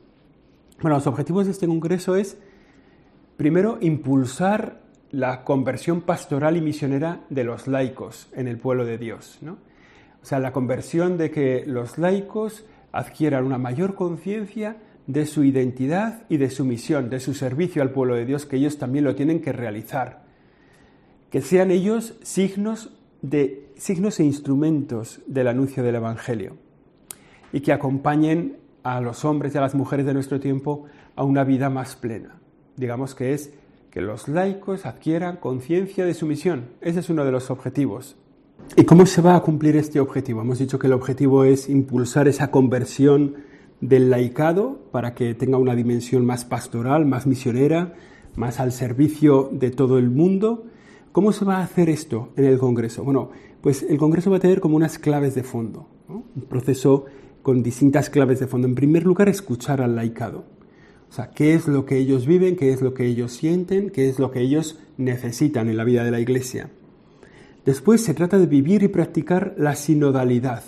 Bueno, 0.81 0.97
los 0.97 1.07
objetivos 1.07 1.45
de 1.45 1.53
este 1.53 1.67
Congreso 1.67 2.17
es, 2.17 2.39
primero, 3.37 3.77
impulsar 3.83 4.81
la 5.11 5.45
conversión 5.45 6.01
pastoral 6.01 6.57
y 6.57 6.63
misionera 6.63 7.21
de 7.29 7.45
los 7.45 7.69
laicos 7.69 8.31
en 8.33 8.49
el 8.49 8.57
pueblo 8.57 8.87
de 8.87 8.97
Dios. 8.97 9.37
¿no? 9.43 9.59
O 10.23 10.25
sea, 10.25 10.39
la 10.39 10.53
conversión 10.53 11.19
de 11.19 11.31
que 11.31 11.65
los 11.67 11.99
laicos 11.99 12.65
adquieran 12.91 13.45
una 13.45 13.59
mayor 13.59 13.95
conciencia 13.95 14.79
de 15.07 15.27
su 15.27 15.45
identidad 15.45 16.25
y 16.29 16.37
de 16.37 16.51
su 16.51 16.65
misión, 16.65 17.11
de 17.11 17.21
su 17.21 17.35
servicio 17.35 17.83
al 17.83 17.91
pueblo 17.91 18.15
de 18.15 18.27
Dios, 18.27 18.47
que 18.47 18.57
ellos 18.57 18.79
también 18.79 19.05
lo 19.05 19.15
tienen 19.15 19.41
que 19.41 19.53
realizar. 19.53 20.25
Que 21.31 21.41
sean 21.43 21.71
ellos 21.71 22.15
signos 22.23 22.91
de 23.23 23.71
signos 23.77 24.21
e 24.21 24.25
instrumentos 24.25 25.21
del 25.27 25.49
anuncio 25.49 25.83
del 25.83 25.97
Evangelio 25.97 26.57
y 27.53 27.61
que 27.61 27.73
acompañen 27.73 28.59
a 28.83 29.01
los 29.01 29.25
hombres 29.25 29.55
y 29.55 29.59
a 29.59 29.61
las 29.61 29.75
mujeres 29.75 30.07
de 30.07 30.15
nuestro 30.15 30.41
tiempo 30.41 30.87
a 31.17 31.25
una 31.25 31.45
vida 31.45 31.71
más 31.71 31.97
plena. 31.97 32.37
Digamos 32.77 33.15
que 33.15 33.35
es 33.35 33.53
que 33.91 34.01
los 34.01 34.29
laicos 34.29 34.87
adquieran 34.87 35.37
conciencia 35.37 36.05
de 36.05 36.15
su 36.15 36.27
misión. 36.27 36.67
Ese 36.81 37.01
es 37.01 37.11
uno 37.11 37.25
de 37.25 37.33
los 37.33 37.51
objetivos. 37.51 38.17
¿Y 38.77 38.85
cómo 38.85 39.05
se 39.07 39.21
va 39.21 39.35
a 39.35 39.41
cumplir 39.41 39.77
este 39.77 40.01
objetivo? 40.01 40.43
Hemos 40.43 40.59
dicho 40.59 40.79
que 40.79 40.87
el 40.87 40.93
objetivo 40.93 41.45
es 41.45 41.69
impulsar 41.69 42.29
esa 42.29 42.51
conversión 42.51 43.37
del 43.81 44.11
laicado 44.11 44.81
para 44.93 45.15
que 45.15 45.35
tenga 45.35 45.59
una 45.59 45.75
dimensión 45.75 46.27
más 46.27 46.45
pastoral, 46.45 47.07
más 47.07 47.27
misionera, 47.27 47.95
más 48.37 48.61
al 48.61 48.73
servicio 48.73 49.49
de 49.53 49.71
todo 49.71 49.99
el 49.99 50.11
mundo 50.11 50.65
¿Cómo 51.13 51.33
se 51.33 51.45
va 51.45 51.57
a 51.57 51.65
hacer 51.65 51.89
esto 51.89 52.29
en 52.37 52.45
el 52.45 52.59
Congreso? 52.59 53.03
Bueno, 53.03 53.31
pues 53.61 53.83
el 53.83 53.99
Congreso 53.99 54.31
va 54.31 54.37
a 54.37 54.41
tener 54.41 54.61
como 54.61 54.77
unas 54.77 54.97
claves 54.97 55.35
de 55.35 55.43
fondo, 55.43 55.89
un 56.09 56.43
proceso 56.49 57.07
con 57.43 57.65
distintas 57.65 58.11
claves 58.11 58.39
de 58.39 58.47
fondo. 58.47 58.69
En 58.69 58.77
primer 58.77 59.03
lugar, 59.05 59.29
escuchar 59.29 59.83
al 59.83 59.97
laicado. 59.97 60.45
O 61.09 61.13
sea, 61.13 61.31
qué 61.31 61.55
es 61.55 61.67
lo 61.67 61.85
que 61.85 61.97
ellos 61.97 62.27
viven, 62.27 62.55
qué 62.55 62.73
es 62.73 62.81
lo 62.81 62.95
que 62.95 63.07
ellos 63.07 63.33
sienten, 63.33 63.91
qué 63.91 64.09
es 64.09 64.21
lo 64.21 64.31
que 64.31 64.41
ellos 64.41 64.79
necesitan 64.99 65.69
en 65.69 65.77
la 65.77 65.83
vida 65.83 66.05
de 66.05 66.13
la 66.13 66.21
Iglesia. 66.21 66.71
Después 67.65 68.05
se 68.05 68.15
trata 68.15 68.39
de 68.39 68.47
vivir 68.47 68.85
y 68.85 68.89
practicar 68.89 69.57
la 69.59 69.75
sinodalidad, 69.75 70.63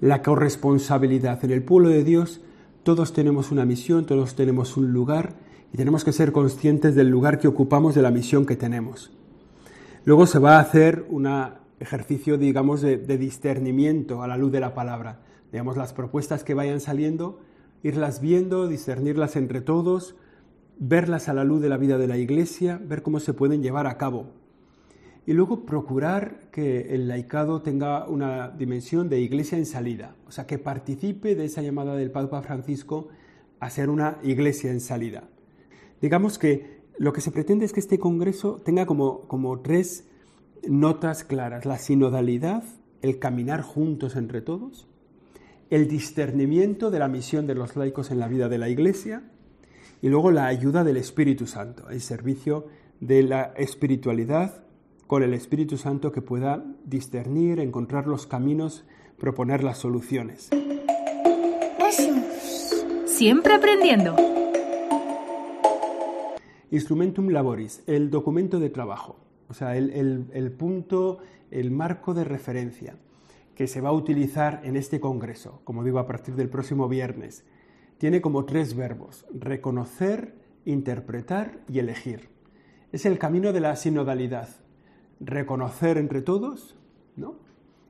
la 0.00 0.20
corresponsabilidad. 0.20 1.44
En 1.44 1.52
el 1.52 1.62
pueblo 1.62 1.90
de 1.90 2.02
Dios 2.02 2.40
todos 2.86 3.12
tenemos 3.12 3.50
una 3.50 3.64
misión, 3.64 4.06
todos 4.06 4.36
tenemos 4.36 4.76
un 4.76 4.92
lugar 4.92 5.34
y 5.72 5.76
tenemos 5.76 6.04
que 6.04 6.12
ser 6.12 6.30
conscientes 6.30 6.94
del 6.94 7.08
lugar 7.08 7.40
que 7.40 7.48
ocupamos, 7.48 7.96
de 7.96 8.02
la 8.02 8.12
misión 8.12 8.46
que 8.46 8.54
tenemos. 8.54 9.10
Luego 10.04 10.24
se 10.28 10.38
va 10.38 10.58
a 10.58 10.60
hacer 10.60 11.04
un 11.08 11.26
ejercicio, 11.80 12.38
digamos, 12.38 12.82
de, 12.82 13.18
discernimiento 13.18 14.22
a 14.22 14.28
la 14.28 14.36
luz 14.36 14.52
de 14.52 14.60
la 14.60 14.72
palabra. 14.72 15.18
Digamos, 15.50 15.76
las 15.76 15.94
propuestas 15.94 16.44
que 16.44 16.54
vayan 16.54 16.78
saliendo, 16.78 17.40
irlas 17.82 18.20
viendo, 18.20 18.68
discernirlas 18.68 19.34
entre 19.34 19.62
todos, 19.62 20.14
verlas 20.78 21.28
a 21.28 21.34
la 21.34 21.42
luz 21.42 21.60
de 21.60 21.68
la 21.68 21.78
vida 21.78 21.98
de 21.98 22.06
la 22.06 22.18
Iglesia, 22.18 22.80
ver 22.80 23.02
cómo 23.02 23.18
se 23.18 23.34
pueden 23.34 23.64
llevar 23.64 23.88
a 23.88 23.98
cabo. 23.98 24.28
Y 25.26 25.32
luego 25.32 25.66
procurar 25.66 26.50
que 26.52 26.94
el 26.94 27.08
laicado 27.08 27.60
tenga 27.60 28.08
una 28.08 28.48
dimensión 28.50 29.08
de 29.08 29.20
iglesia 29.20 29.58
en 29.58 29.66
salida, 29.66 30.14
o 30.28 30.30
sea, 30.30 30.46
que 30.46 30.58
participe 30.58 31.34
de 31.34 31.44
esa 31.44 31.62
llamada 31.62 31.96
del 31.96 32.12
Papa 32.12 32.42
Francisco 32.42 33.08
a 33.58 33.68
ser 33.68 33.90
una 33.90 34.18
iglesia 34.22 34.70
en 34.70 34.80
salida. 34.80 35.24
Digamos 36.00 36.38
que 36.38 36.76
lo 36.98 37.12
que 37.12 37.20
se 37.20 37.32
pretende 37.32 37.64
es 37.64 37.72
que 37.72 37.80
este 37.80 37.98
Congreso 37.98 38.60
tenga 38.64 38.86
como, 38.86 39.22
como 39.22 39.60
tres 39.60 40.08
notas 40.68 41.24
claras, 41.24 41.66
la 41.66 41.78
sinodalidad, 41.78 42.62
el 43.02 43.18
caminar 43.18 43.62
juntos 43.62 44.16
entre 44.16 44.40
todos, 44.42 44.86
el 45.70 45.88
discernimiento 45.88 46.90
de 46.90 46.98
la 46.98 47.08
misión 47.08 47.46
de 47.46 47.54
los 47.54 47.76
laicos 47.76 48.10
en 48.10 48.20
la 48.20 48.28
vida 48.28 48.48
de 48.48 48.58
la 48.58 48.68
Iglesia 48.68 49.24
y 50.00 50.08
luego 50.08 50.30
la 50.30 50.46
ayuda 50.46 50.84
del 50.84 50.96
Espíritu 50.96 51.46
Santo, 51.46 51.90
el 51.90 52.00
servicio 52.00 52.66
de 53.00 53.22
la 53.22 53.52
espiritualidad 53.56 54.65
con 55.06 55.22
el 55.22 55.34
Espíritu 55.34 55.76
Santo 55.76 56.12
que 56.12 56.22
pueda 56.22 56.64
discernir, 56.84 57.60
encontrar 57.60 58.06
los 58.06 58.26
caminos, 58.26 58.84
proponer 59.18 59.62
las 59.62 59.78
soluciones. 59.78 60.50
Siempre 63.04 63.54
aprendiendo. 63.54 64.14
Instrumentum 66.70 67.30
laboris, 67.30 67.82
el 67.86 68.10
documento 68.10 68.58
de 68.58 68.68
trabajo, 68.68 69.16
o 69.48 69.54
sea, 69.54 69.76
el, 69.76 70.54
punto, 70.58 71.20
el 71.50 71.70
marco 71.70 72.12
de 72.12 72.24
referencia 72.24 72.96
que 73.54 73.68
se 73.68 73.80
va 73.80 73.88
a 73.90 73.92
utilizar 73.92 74.60
en 74.64 74.76
este 74.76 75.00
Congreso, 75.00 75.62
como 75.64 75.82
digo, 75.82 75.98
a 75.98 76.06
partir 76.06 76.34
del 76.34 76.50
próximo 76.50 76.88
viernes, 76.88 77.44
tiene 77.96 78.20
como 78.20 78.44
tres 78.44 78.76
verbos, 78.76 79.24
reconocer, 79.32 80.34
interpretar 80.66 81.60
y 81.68 81.78
elegir. 81.78 82.28
Es 82.92 83.06
el 83.06 83.18
camino 83.18 83.54
de 83.54 83.60
la 83.60 83.76
sinodalidad, 83.76 84.48
reconocer 85.20 85.98
entre 85.98 86.22
todos, 86.22 86.76
¿no? 87.16 87.36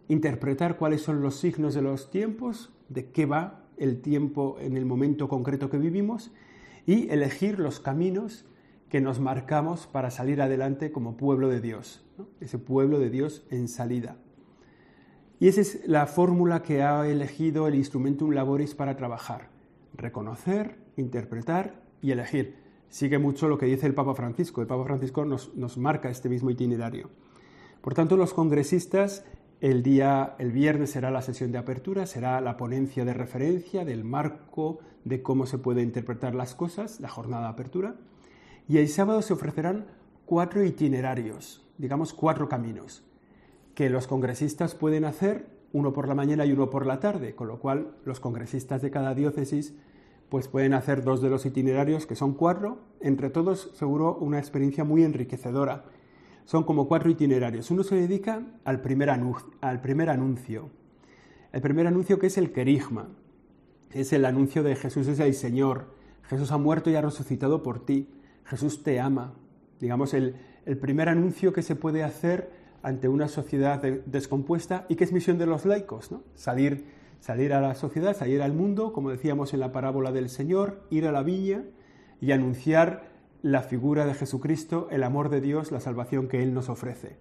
interpretar 0.09 0.76
cuáles 0.76 1.02
son 1.02 1.21
los 1.21 1.37
signos 1.37 1.75
de 1.75 1.83
los 1.83 2.11
tiempos, 2.11 2.73
de 2.88 3.11
qué 3.11 3.26
va 3.26 3.64
el 3.76 4.00
tiempo 4.00 4.56
en 4.61 4.76
el 4.76 4.87
momento 4.87 5.28
concreto 5.28 5.68
que 5.68 5.78
vivimos, 5.78 6.33
y 6.87 7.11
elegir 7.11 7.59
los 7.59 7.80
caminos 7.80 8.47
que 8.88 9.00
nos 9.00 9.18
marcamos 9.18 9.87
para 9.87 10.11
salir 10.11 10.40
adelante 10.40 10.92
como 10.92 11.16
pueblo 11.16 11.49
de 11.49 11.61
Dios, 11.61 12.04
ese 12.40 12.59
pueblo 12.59 12.99
de 13.00 13.11
Dios 13.11 13.45
en 13.50 13.66
salida. 13.68 14.16
Y 15.38 15.49
esa 15.49 15.61
es 15.61 15.87
la 15.87 16.06
fórmula 16.06 16.62
que 16.62 16.83
ha 16.83 17.06
elegido 17.06 17.66
el 17.66 17.75
Instrumentum 17.75 18.30
Laboris 18.30 18.75
para 18.75 18.97
trabajar. 18.97 19.50
Reconocer, 19.95 20.78
interpretar 20.97 21.83
y 22.00 22.12
elegir. 22.12 22.65
Sigue 22.88 23.19
mucho 23.19 23.49
lo 23.49 23.59
que 23.59 23.66
dice 23.66 23.87
el 23.87 23.95
Papa 23.95 24.14
Francisco. 24.14 24.61
El 24.61 24.66
Papa 24.66 24.85
Francisco 24.85 25.25
nos, 25.25 25.55
nos 25.55 25.78
marca 25.78 26.09
este 26.09 26.28
mismo 26.28 26.50
itinerario. 26.50 27.11
Por 27.81 27.95
tanto, 27.95 28.16
los 28.16 28.35
congresistas, 28.35 29.25
el 29.61 29.83
día, 29.83 30.35
el 30.38 30.52
viernes 30.52 30.90
será 30.90 31.11
la 31.11 31.23
sesión 31.23 31.52
de 31.52 31.59
apertura, 31.59 32.07
será 32.07 32.40
la 32.40 32.57
ponencia 32.57 33.05
de 33.05 33.14
referencia 33.14 33.85
del 33.85 34.05
marco 34.05 34.81
de 35.05 35.23
cómo 35.23 35.47
se 35.47 35.59
puede 35.59 35.83
interpretar 35.83 36.35
las 36.35 36.55
cosas, 36.55 37.00
la 37.00 37.09
jornada 37.09 37.45
de 37.45 37.50
apertura. 37.50 37.95
Y 38.69 38.78
el 38.78 38.88
sábado 38.88 39.23
se 39.23 39.33
ofrecerán 39.33 39.87
cuatro 40.25 40.64
itinerarios, 40.64 41.64
digamos 41.78 42.12
cuatro 42.12 42.49
caminos, 42.49 43.05
que 43.75 43.88
los 43.88 44.09
congresistas 44.09 44.75
pueden 44.75 45.05
hacer, 45.05 45.47
uno 45.73 45.93
por 45.93 46.09
la 46.09 46.14
mañana 46.14 46.45
y 46.45 46.52
uno 46.52 46.71
por 46.71 46.87
la 46.87 46.99
tarde, 46.99 47.35
con 47.35 47.49
lo 47.49 47.61
cual 47.61 47.93
los 48.05 48.19
congresistas 48.19 48.83
de 48.83 48.90
cada 48.90 49.14
diócesis 49.14 49.75
pues 50.28 50.49
pueden 50.49 50.75
hacer 50.75 51.02
dos 51.04 51.23
de 51.23 51.30
los 51.30 51.47
itinerarios, 51.47 52.06
que 52.06 52.16
son 52.16 52.35
cuatro, 52.35 52.78
entre 53.00 53.30
todos 53.30 53.71
seguro 53.75 54.16
una 54.16 54.38
experiencia 54.38 54.85
muy 54.85 55.04
enriquecedora. 55.04 55.85
Son 56.45 56.64
como 56.64 56.88
cuatro 56.88 57.11
itinerarios. 57.11 57.71
Uno 57.71 57.83
se 57.83 57.97
dedica 57.97 58.42
al 58.64 58.80
primer, 58.80 59.11
al 59.11 59.80
primer 59.80 60.11
anuncio. 60.11 60.71
El 61.52 61.61
primer 61.61 61.87
anuncio 61.87 62.18
que 62.18 62.26
es 62.26 62.38
el 62.38 62.52
querigma, 62.52 63.09
es 63.90 64.12
el 64.12 64.25
anuncio 64.25 64.62
de 64.62 64.76
Jesús 64.76 65.09
es 65.09 65.21
el 65.21 65.35
Señor, 65.35 65.97
Jesús 66.28 66.50
ha 66.52 66.59
muerto 66.59 66.90
y 66.90 66.97
ha 66.97 67.00
resucitado 67.00 67.62
por 67.62 67.85
ti. 67.85 68.09
Jesús 68.45 68.83
te 68.83 69.00
ama. 69.00 69.35
Digamos, 69.80 70.14
el, 70.14 70.35
primer 70.80 71.09
anuncio 71.09 71.52
que 71.52 71.62
se 71.62 71.76
puede 71.76 72.02
hacer 72.02 72.50
ante 72.83 73.09
una 73.09 73.28
sociedad 73.28 73.80
descompuesta 73.80 74.87
y 74.88 74.97
que 74.97 75.04
es 75.04 75.12
misión 75.12 75.38
de 75.38 75.47
los 75.47 75.64
laicos, 75.64 76.11
¿no? 76.11 76.23
Salir, 76.35 76.85
salir 77.26 77.52
a 77.54 77.61
la 77.61 77.75
sociedad, 77.75 78.16
salir 78.16 78.40
al 78.40 78.52
mundo, 78.52 78.92
como 78.92 79.11
decíamos 79.11 79.52
en 79.52 79.59
la 79.59 79.73
parábola 79.73 80.12
del 80.12 80.28
Señor, 80.28 80.87
ir 80.90 81.09
a 81.09 81.11
la 81.12 81.25
viña 81.25 81.64
y 82.21 82.30
anunciar 82.30 83.11
la 83.42 83.62
figura 83.62 84.06
de 84.06 84.14
Jesucristo, 84.14 84.87
el 84.92 85.02
amor 85.02 85.28
de 85.28 85.40
Dios, 85.40 85.73
la 85.73 85.80
salvación 85.80 86.28
que 86.28 86.40
Él 86.40 86.54
nos 86.54 86.68
ofrece. 86.68 87.16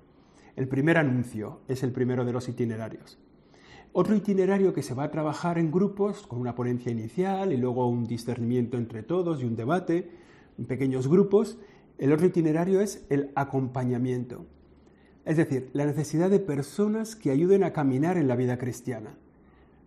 El 0.56 0.68
primer 0.68 1.00
anuncio 1.00 1.62
es 1.68 1.82
el 1.82 1.92
primero 1.92 2.24
de 2.24 2.34
los 2.34 2.48
itinerarios. 2.48 3.18
Otro 3.94 4.16
itinerario 4.16 4.76
que 4.76 4.84
se 4.84 4.94
va 4.94 5.06
a 5.06 5.10
trabajar 5.10 5.58
en 5.58 5.72
grupos, 5.72 6.28
con 6.28 6.40
una 6.40 6.54
ponencia 6.54 6.92
inicial 6.92 7.52
y 7.52 7.58
luego 7.58 7.90
un 7.90 8.06
discernimiento 8.06 8.78
entre 8.78 9.02
todos 9.02 9.42
y 9.42 9.46
un 9.46 9.56
debate, 9.56 10.12
en 10.60 10.66
pequeños 10.66 11.08
grupos. 11.08 11.58
El 11.98 12.14
otro 12.14 12.28
itinerario 12.28 12.80
es 12.80 13.08
el 13.10 13.32
acompañamiento, 13.34 14.46
es 15.26 15.38
decir, 15.38 15.72
la 15.74 15.88
necesidad 15.88 16.30
de 16.30 16.40
personas 16.40 17.16
que 17.16 17.32
ayuden 17.32 17.64
a 17.64 17.74
caminar 17.74 18.18
en 18.18 18.28
la 18.28 18.36
vida 18.36 18.60
cristiana, 18.60 19.18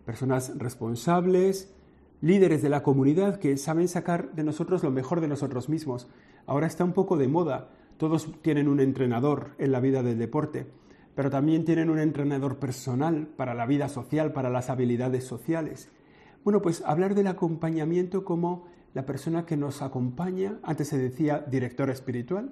personas 0.09 0.57
responsables, 0.57 1.71
líderes 2.19 2.63
de 2.63 2.69
la 2.69 2.81
comunidad 2.81 3.37
que 3.37 3.55
saben 3.57 3.87
sacar 3.87 4.31
de 4.33 4.43
nosotros 4.43 4.81
lo 4.81 4.89
mejor 4.89 5.21
de 5.21 5.27
nosotros 5.27 5.69
mismos. 5.69 6.07
Ahora 6.47 6.65
está 6.65 6.83
un 6.83 6.93
poco 6.93 7.15
de 7.15 7.27
moda, 7.27 7.69
todos 7.97 8.27
tienen 8.41 8.67
un 8.67 8.79
entrenador 8.79 9.51
en 9.59 9.71
la 9.71 9.79
vida 9.79 10.01
del 10.01 10.17
deporte, 10.17 10.65
pero 11.13 11.29
también 11.29 11.63
tienen 11.63 11.91
un 11.91 11.99
entrenador 11.99 12.57
personal 12.57 13.27
para 13.27 13.53
la 13.53 13.67
vida 13.67 13.87
social, 13.87 14.33
para 14.33 14.49
las 14.49 14.71
habilidades 14.71 15.25
sociales. 15.25 15.89
Bueno, 16.43 16.59
pues 16.63 16.81
hablar 16.87 17.13
del 17.13 17.27
acompañamiento 17.27 18.25
como 18.25 18.65
la 18.95 19.05
persona 19.05 19.45
que 19.45 19.57
nos 19.57 19.83
acompaña, 19.83 20.57
antes 20.63 20.87
se 20.87 20.97
decía 20.97 21.45
director 21.51 21.91
espiritual, 21.91 22.49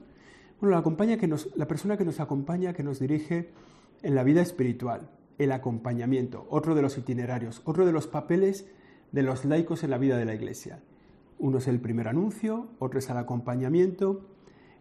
bueno, 0.62 0.76
la, 0.76 0.82
acompaña 0.82 1.18
la 1.56 1.68
persona 1.68 1.98
que 1.98 2.06
nos 2.06 2.20
acompaña, 2.20 2.74
que 2.74 2.84
nos 2.84 3.00
dirige 3.00 3.50
en 4.04 4.14
la 4.14 4.22
vida 4.22 4.44
espiritual, 4.44 5.10
el 5.38 5.52
acompañamiento, 5.52 6.48
otro 6.50 6.76
de 6.76 6.82
los 6.82 6.98
itinerarios, 6.98 7.62
otro 7.66 7.86
de 7.86 7.92
los 7.92 8.08
papeles 8.08 8.68
de 9.12 9.24
los 9.24 9.46
laicos 9.46 9.84
en 9.84 9.92
la 9.92 9.98
vida 9.98 10.18
de 10.18 10.26
la 10.26 10.36
Iglesia. 10.36 10.80
Uno 11.40 11.60
es 11.60 11.68
el 11.68 11.80
primer 11.80 12.08
anuncio, 12.08 12.68
otro 12.80 13.00
es 13.00 13.10
el 13.10 13.18
acompañamiento. 13.18 14.22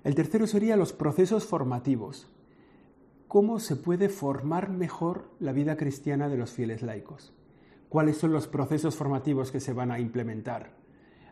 El 0.05 0.15
tercero 0.15 0.47
sería 0.47 0.77
los 0.77 0.93
procesos 0.93 1.45
formativos. 1.45 2.33
¿Cómo 3.29 3.59
se 3.59 3.77
puede 3.77 4.09
formar 4.09 4.71
mejor 4.71 5.31
la 5.41 5.53
vida 5.53 5.77
cristiana 5.77 6.29
de 6.29 6.39
los 6.39 6.53
fieles 6.53 6.83
laicos? 6.83 7.35
¿Cuáles 7.89 8.17
son 8.17 8.33
los 8.33 8.47
procesos 8.47 8.97
formativos 8.97 9.53
que 9.53 9.61
se 9.61 9.73
van 9.73 9.91
a 9.91 10.01
implementar? 10.01 10.73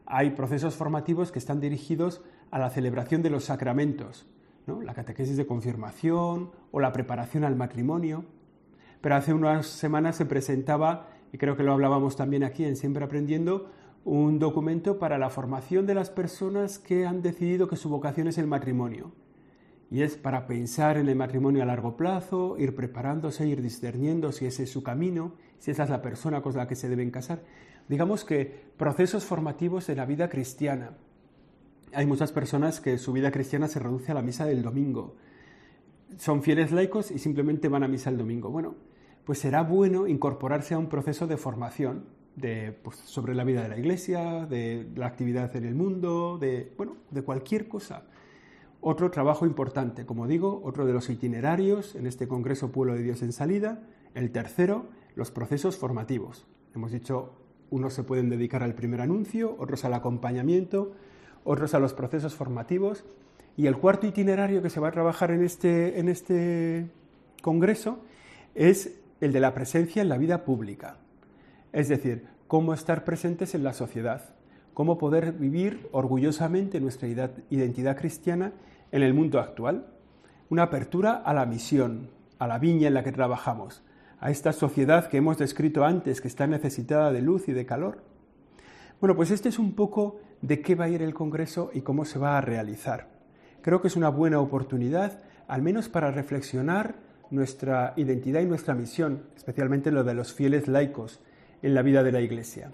Hay 0.06 0.30
procesos 0.30 0.74
formativos 0.74 1.32
que 1.32 1.38
están 1.38 1.60
dirigidos 1.60 2.22
a 2.50 2.58
la 2.58 2.70
celebración 2.70 3.22
de 3.22 3.30
los 3.30 3.44
sacramentos, 3.44 4.26
la 4.66 4.94
catequesis 4.94 5.36
de 5.36 5.46
confirmación 5.46 6.50
o 6.70 6.80
la 6.80 6.92
preparación 6.92 7.44
al 7.44 7.56
matrimonio. 7.56 8.24
Pero 9.04 9.16
hace 9.16 9.34
unas 9.34 9.66
semanas 9.66 10.16
se 10.16 10.24
presentaba, 10.24 11.10
y 11.30 11.36
creo 11.36 11.58
que 11.58 11.62
lo 11.62 11.74
hablábamos 11.74 12.16
también 12.16 12.42
aquí 12.42 12.64
en 12.64 12.74
Siempre 12.74 13.04
Aprendiendo, 13.04 13.68
un 14.02 14.38
documento 14.38 14.98
para 14.98 15.18
la 15.18 15.28
formación 15.28 15.84
de 15.84 15.92
las 15.92 16.08
personas 16.08 16.78
que 16.78 17.04
han 17.04 17.20
decidido 17.20 17.68
que 17.68 17.76
su 17.76 17.90
vocación 17.90 18.28
es 18.28 18.38
el 18.38 18.46
matrimonio. 18.46 19.12
Y 19.90 20.00
es 20.00 20.16
para 20.16 20.46
pensar 20.46 20.96
en 20.96 21.10
el 21.10 21.16
matrimonio 21.16 21.62
a 21.62 21.66
largo 21.66 21.98
plazo, 21.98 22.56
ir 22.58 22.74
preparándose, 22.74 23.46
ir 23.46 23.60
discerniendo 23.60 24.32
si 24.32 24.46
ese 24.46 24.62
es 24.62 24.70
su 24.70 24.82
camino, 24.82 25.34
si 25.58 25.72
esa 25.72 25.82
es 25.82 25.90
la 25.90 26.00
persona 26.00 26.40
con 26.40 26.56
la 26.56 26.66
que 26.66 26.74
se 26.74 26.88
deben 26.88 27.10
casar. 27.10 27.42
Digamos 27.90 28.24
que 28.24 28.70
procesos 28.78 29.26
formativos 29.26 29.86
de 29.86 29.96
la 29.96 30.06
vida 30.06 30.30
cristiana. 30.30 30.92
Hay 31.92 32.06
muchas 32.06 32.32
personas 32.32 32.80
que 32.80 32.96
su 32.96 33.12
vida 33.12 33.30
cristiana 33.30 33.68
se 33.68 33.80
reduce 33.80 34.12
a 34.12 34.14
la 34.14 34.22
misa 34.22 34.46
del 34.46 34.62
domingo. 34.62 35.16
Son 36.16 36.42
fieles 36.42 36.72
laicos 36.72 37.10
y 37.10 37.18
simplemente 37.18 37.68
van 37.68 37.82
a 37.82 37.88
misa 37.88 38.08
el 38.08 38.16
domingo. 38.16 38.48
Bueno, 38.48 38.93
pues 39.24 39.38
será 39.38 39.62
bueno 39.62 40.06
incorporarse 40.06 40.74
a 40.74 40.78
un 40.78 40.88
proceso 40.88 41.26
de 41.26 41.36
formación 41.36 42.04
de, 42.36 42.72
pues, 42.82 42.96
sobre 42.96 43.34
la 43.34 43.44
vida 43.44 43.62
de 43.62 43.68
la 43.68 43.78
iglesia, 43.78 44.46
de 44.46 44.88
la 44.96 45.06
actividad 45.06 45.54
en 45.56 45.64
el 45.64 45.74
mundo, 45.74 46.38
de, 46.38 46.72
bueno, 46.76 46.96
de 47.10 47.22
cualquier 47.22 47.68
cosa. 47.68 48.04
Otro 48.80 49.10
trabajo 49.10 49.46
importante, 49.46 50.04
como 50.04 50.26
digo, 50.26 50.60
otro 50.62 50.84
de 50.84 50.92
los 50.92 51.08
itinerarios 51.08 51.94
en 51.94 52.06
este 52.06 52.28
Congreso 52.28 52.70
Pueblo 52.70 52.94
de 52.94 53.02
Dios 53.02 53.22
en 53.22 53.32
Salida. 53.32 53.82
El 54.14 54.30
tercero, 54.30 54.86
los 55.14 55.30
procesos 55.30 55.76
formativos. 55.76 56.46
Hemos 56.74 56.92
dicho, 56.92 57.32
unos 57.70 57.94
se 57.94 58.02
pueden 58.02 58.28
dedicar 58.28 58.62
al 58.62 58.74
primer 58.74 59.00
anuncio, 59.00 59.56
otros 59.58 59.84
al 59.84 59.94
acompañamiento, 59.94 60.92
otros 61.44 61.72
a 61.74 61.78
los 61.78 61.94
procesos 61.94 62.34
formativos. 62.34 63.04
Y 63.56 63.68
el 63.68 63.78
cuarto 63.78 64.06
itinerario 64.06 64.60
que 64.60 64.70
se 64.70 64.80
va 64.80 64.88
a 64.88 64.92
trabajar 64.92 65.30
en 65.30 65.42
este, 65.44 65.98
en 65.98 66.08
este 66.08 66.90
Congreso 67.40 68.00
es 68.54 69.00
el 69.24 69.32
de 69.32 69.40
la 69.40 69.54
presencia 69.54 70.02
en 70.02 70.08
la 70.08 70.18
vida 70.18 70.44
pública. 70.44 70.98
Es 71.72 71.88
decir, 71.88 72.26
cómo 72.46 72.74
estar 72.74 73.04
presentes 73.04 73.54
en 73.54 73.64
la 73.64 73.72
sociedad, 73.72 74.34
cómo 74.74 74.98
poder 74.98 75.32
vivir 75.32 75.88
orgullosamente 75.92 76.78
nuestra 76.80 77.08
identidad 77.50 77.96
cristiana 77.96 78.52
en 78.92 79.02
el 79.02 79.14
mundo 79.14 79.40
actual. 79.40 79.86
Una 80.50 80.64
apertura 80.64 81.14
a 81.14 81.32
la 81.32 81.46
misión, 81.46 82.10
a 82.38 82.46
la 82.46 82.58
viña 82.58 82.88
en 82.88 82.94
la 82.94 83.02
que 83.02 83.12
trabajamos, 83.12 83.82
a 84.20 84.30
esta 84.30 84.52
sociedad 84.52 85.08
que 85.08 85.16
hemos 85.16 85.38
descrito 85.38 85.84
antes, 85.84 86.20
que 86.20 86.28
está 86.28 86.46
necesitada 86.46 87.10
de 87.10 87.22
luz 87.22 87.48
y 87.48 87.52
de 87.52 87.64
calor. 87.64 88.02
Bueno, 89.00 89.16
pues 89.16 89.30
este 89.30 89.48
es 89.48 89.58
un 89.58 89.74
poco 89.74 90.20
de 90.42 90.60
qué 90.60 90.74
va 90.74 90.84
a 90.84 90.90
ir 90.90 91.02
el 91.02 91.14
Congreso 91.14 91.70
y 91.72 91.80
cómo 91.80 92.04
se 92.04 92.18
va 92.18 92.36
a 92.36 92.42
realizar. 92.42 93.08
Creo 93.62 93.80
que 93.80 93.88
es 93.88 93.96
una 93.96 94.10
buena 94.10 94.40
oportunidad, 94.40 95.22
al 95.48 95.62
menos 95.62 95.88
para 95.88 96.10
reflexionar 96.10 96.96
nuestra 97.34 97.92
identidad 97.96 98.40
y 98.40 98.46
nuestra 98.46 98.74
misión, 98.74 99.24
especialmente 99.36 99.90
lo 99.90 100.04
de 100.04 100.14
los 100.14 100.32
fieles 100.32 100.68
laicos, 100.68 101.20
en 101.62 101.74
la 101.74 101.82
vida 101.82 102.02
de 102.02 102.12
la 102.12 102.20
Iglesia. 102.20 102.72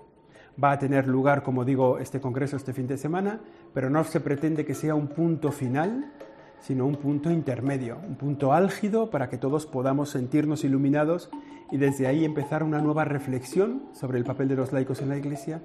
Va 0.63 0.73
a 0.73 0.79
tener 0.79 1.07
lugar, 1.07 1.43
como 1.43 1.65
digo, 1.65 1.99
este 1.99 2.21
Congreso 2.21 2.57
este 2.57 2.73
fin 2.73 2.87
de 2.87 2.99
semana, 2.99 3.41
pero 3.73 3.89
no 3.89 4.03
se 4.05 4.21
pretende 4.21 4.65
que 4.65 4.75
sea 4.75 4.95
un 4.95 5.09
punto 5.09 5.53
final, 5.53 6.13
sino 6.61 6.87
un 6.87 6.97
punto 6.97 7.31
intermedio, 7.31 7.99
un 8.07 8.17
punto 8.17 8.53
álgido 8.53 9.11
para 9.11 9.29
que 9.29 9.39
todos 9.39 9.67
podamos 9.67 10.11
sentirnos 10.11 10.65
iluminados 10.65 11.31
y 11.71 11.79
desde 11.79 12.07
ahí 12.07 12.25
empezar 12.25 12.63
una 12.63 12.81
nueva 12.81 13.05
reflexión 13.05 13.85
sobre 13.93 14.19
el 14.19 14.25
papel 14.25 14.49
de 14.49 14.57
los 14.57 14.73
laicos 14.73 15.01
en 15.01 15.09
la 15.09 15.17
Iglesia 15.17 15.63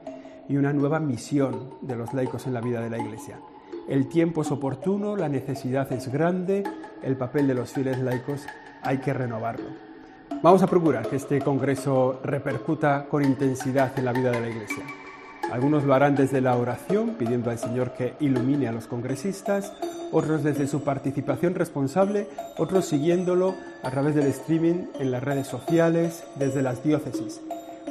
y 0.47 0.57
una 0.57 0.71
nueva 0.71 0.99
misión 0.99 1.71
de 1.81 1.95
los 1.95 2.13
laicos 2.13 2.45
en 2.45 2.53
la 2.53 2.61
vida 2.61 2.79
de 2.81 2.89
la 2.89 2.99
Iglesia. 2.99 3.39
El 3.87 4.07
tiempo 4.07 4.41
es 4.41 4.51
oportuno, 4.51 5.15
la 5.15 5.29
necesidad 5.29 5.91
es 5.93 6.11
grande, 6.11 6.63
el 7.03 7.15
papel 7.17 7.47
de 7.47 7.53
los 7.53 7.71
fieles 7.71 7.99
laicos 7.99 8.45
hay 8.81 8.97
que 8.97 9.13
renovarlo. 9.13 9.69
Vamos 10.41 10.63
a 10.63 10.67
procurar 10.67 11.07
que 11.07 11.17
este 11.17 11.39
Congreso 11.39 12.19
repercuta 12.23 13.05
con 13.09 13.23
intensidad 13.23 13.97
en 13.97 14.05
la 14.05 14.11
vida 14.11 14.31
de 14.31 14.41
la 14.41 14.49
Iglesia. 14.49 14.83
Algunos 15.51 15.83
lo 15.83 15.93
harán 15.93 16.15
desde 16.15 16.41
la 16.41 16.57
oración, 16.57 17.11
pidiendo 17.19 17.51
al 17.51 17.59
Señor 17.59 17.93
que 17.93 18.15
ilumine 18.19 18.67
a 18.67 18.71
los 18.71 18.87
congresistas, 18.87 19.71
otros 20.11 20.43
desde 20.43 20.67
su 20.67 20.83
participación 20.83 21.53
responsable, 21.53 22.27
otros 22.57 22.85
siguiéndolo 22.85 23.53
a 23.83 23.91
través 23.91 24.15
del 24.15 24.25
streaming 24.27 24.87
en 24.99 25.11
las 25.11 25.23
redes 25.23 25.47
sociales, 25.47 26.23
desde 26.35 26.63
las 26.63 26.83
diócesis. 26.83 27.39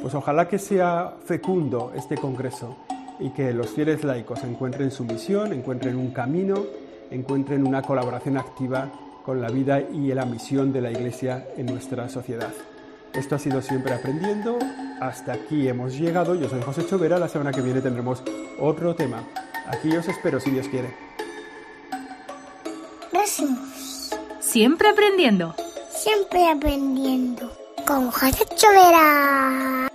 Pues 0.01 0.13
ojalá 0.13 0.49
que 0.49 0.59
sea 0.59 1.13
fecundo 1.23 1.93
este 1.95 2.17
Congreso 2.17 2.75
y 3.19 3.29
que 3.29 3.53
los 3.53 3.69
fieles 3.69 4.03
laicos 4.03 4.43
encuentren 4.43 4.91
su 4.91 5.03
misión, 5.03 5.53
encuentren 5.53 5.97
un 5.97 6.11
camino, 6.11 6.65
encuentren 7.11 7.65
una 7.65 7.81
colaboración 7.81 8.37
activa 8.37 8.91
con 9.25 9.41
la 9.41 9.49
vida 9.49 9.81
y 9.81 10.13
la 10.13 10.25
misión 10.25 10.71
de 10.71 10.81
la 10.81 10.91
Iglesia 10.91 11.47
en 11.57 11.65
nuestra 11.65 12.09
sociedad. 12.09 12.53
Esto 13.13 13.35
ha 13.35 13.39
sido 13.39 13.61
siempre 13.61 13.93
aprendiendo. 13.93 14.59
Hasta 14.99 15.33
aquí 15.33 15.67
hemos 15.67 15.97
llegado. 15.97 16.35
Yo 16.35 16.49
soy 16.49 16.61
José 16.61 16.85
Chovera. 16.85 17.17
La 17.17 17.29
semana 17.29 17.51
que 17.51 17.61
viene 17.61 17.81
tendremos 17.81 18.21
otro 18.59 18.93
tema. 18.93 19.23
Aquí 19.67 19.95
os 19.95 20.07
espero 20.07 20.39
si 20.39 20.51
Dios 20.51 20.67
quiere. 20.67 20.93
Gracias. 23.11 24.09
Siempre 24.41 24.89
aprendiendo. 24.89 25.55
Siempre 25.89 26.49
aprendiendo. 26.49 27.51
Con 27.87 28.11
José 28.11 28.45
Chovera. 28.55 29.89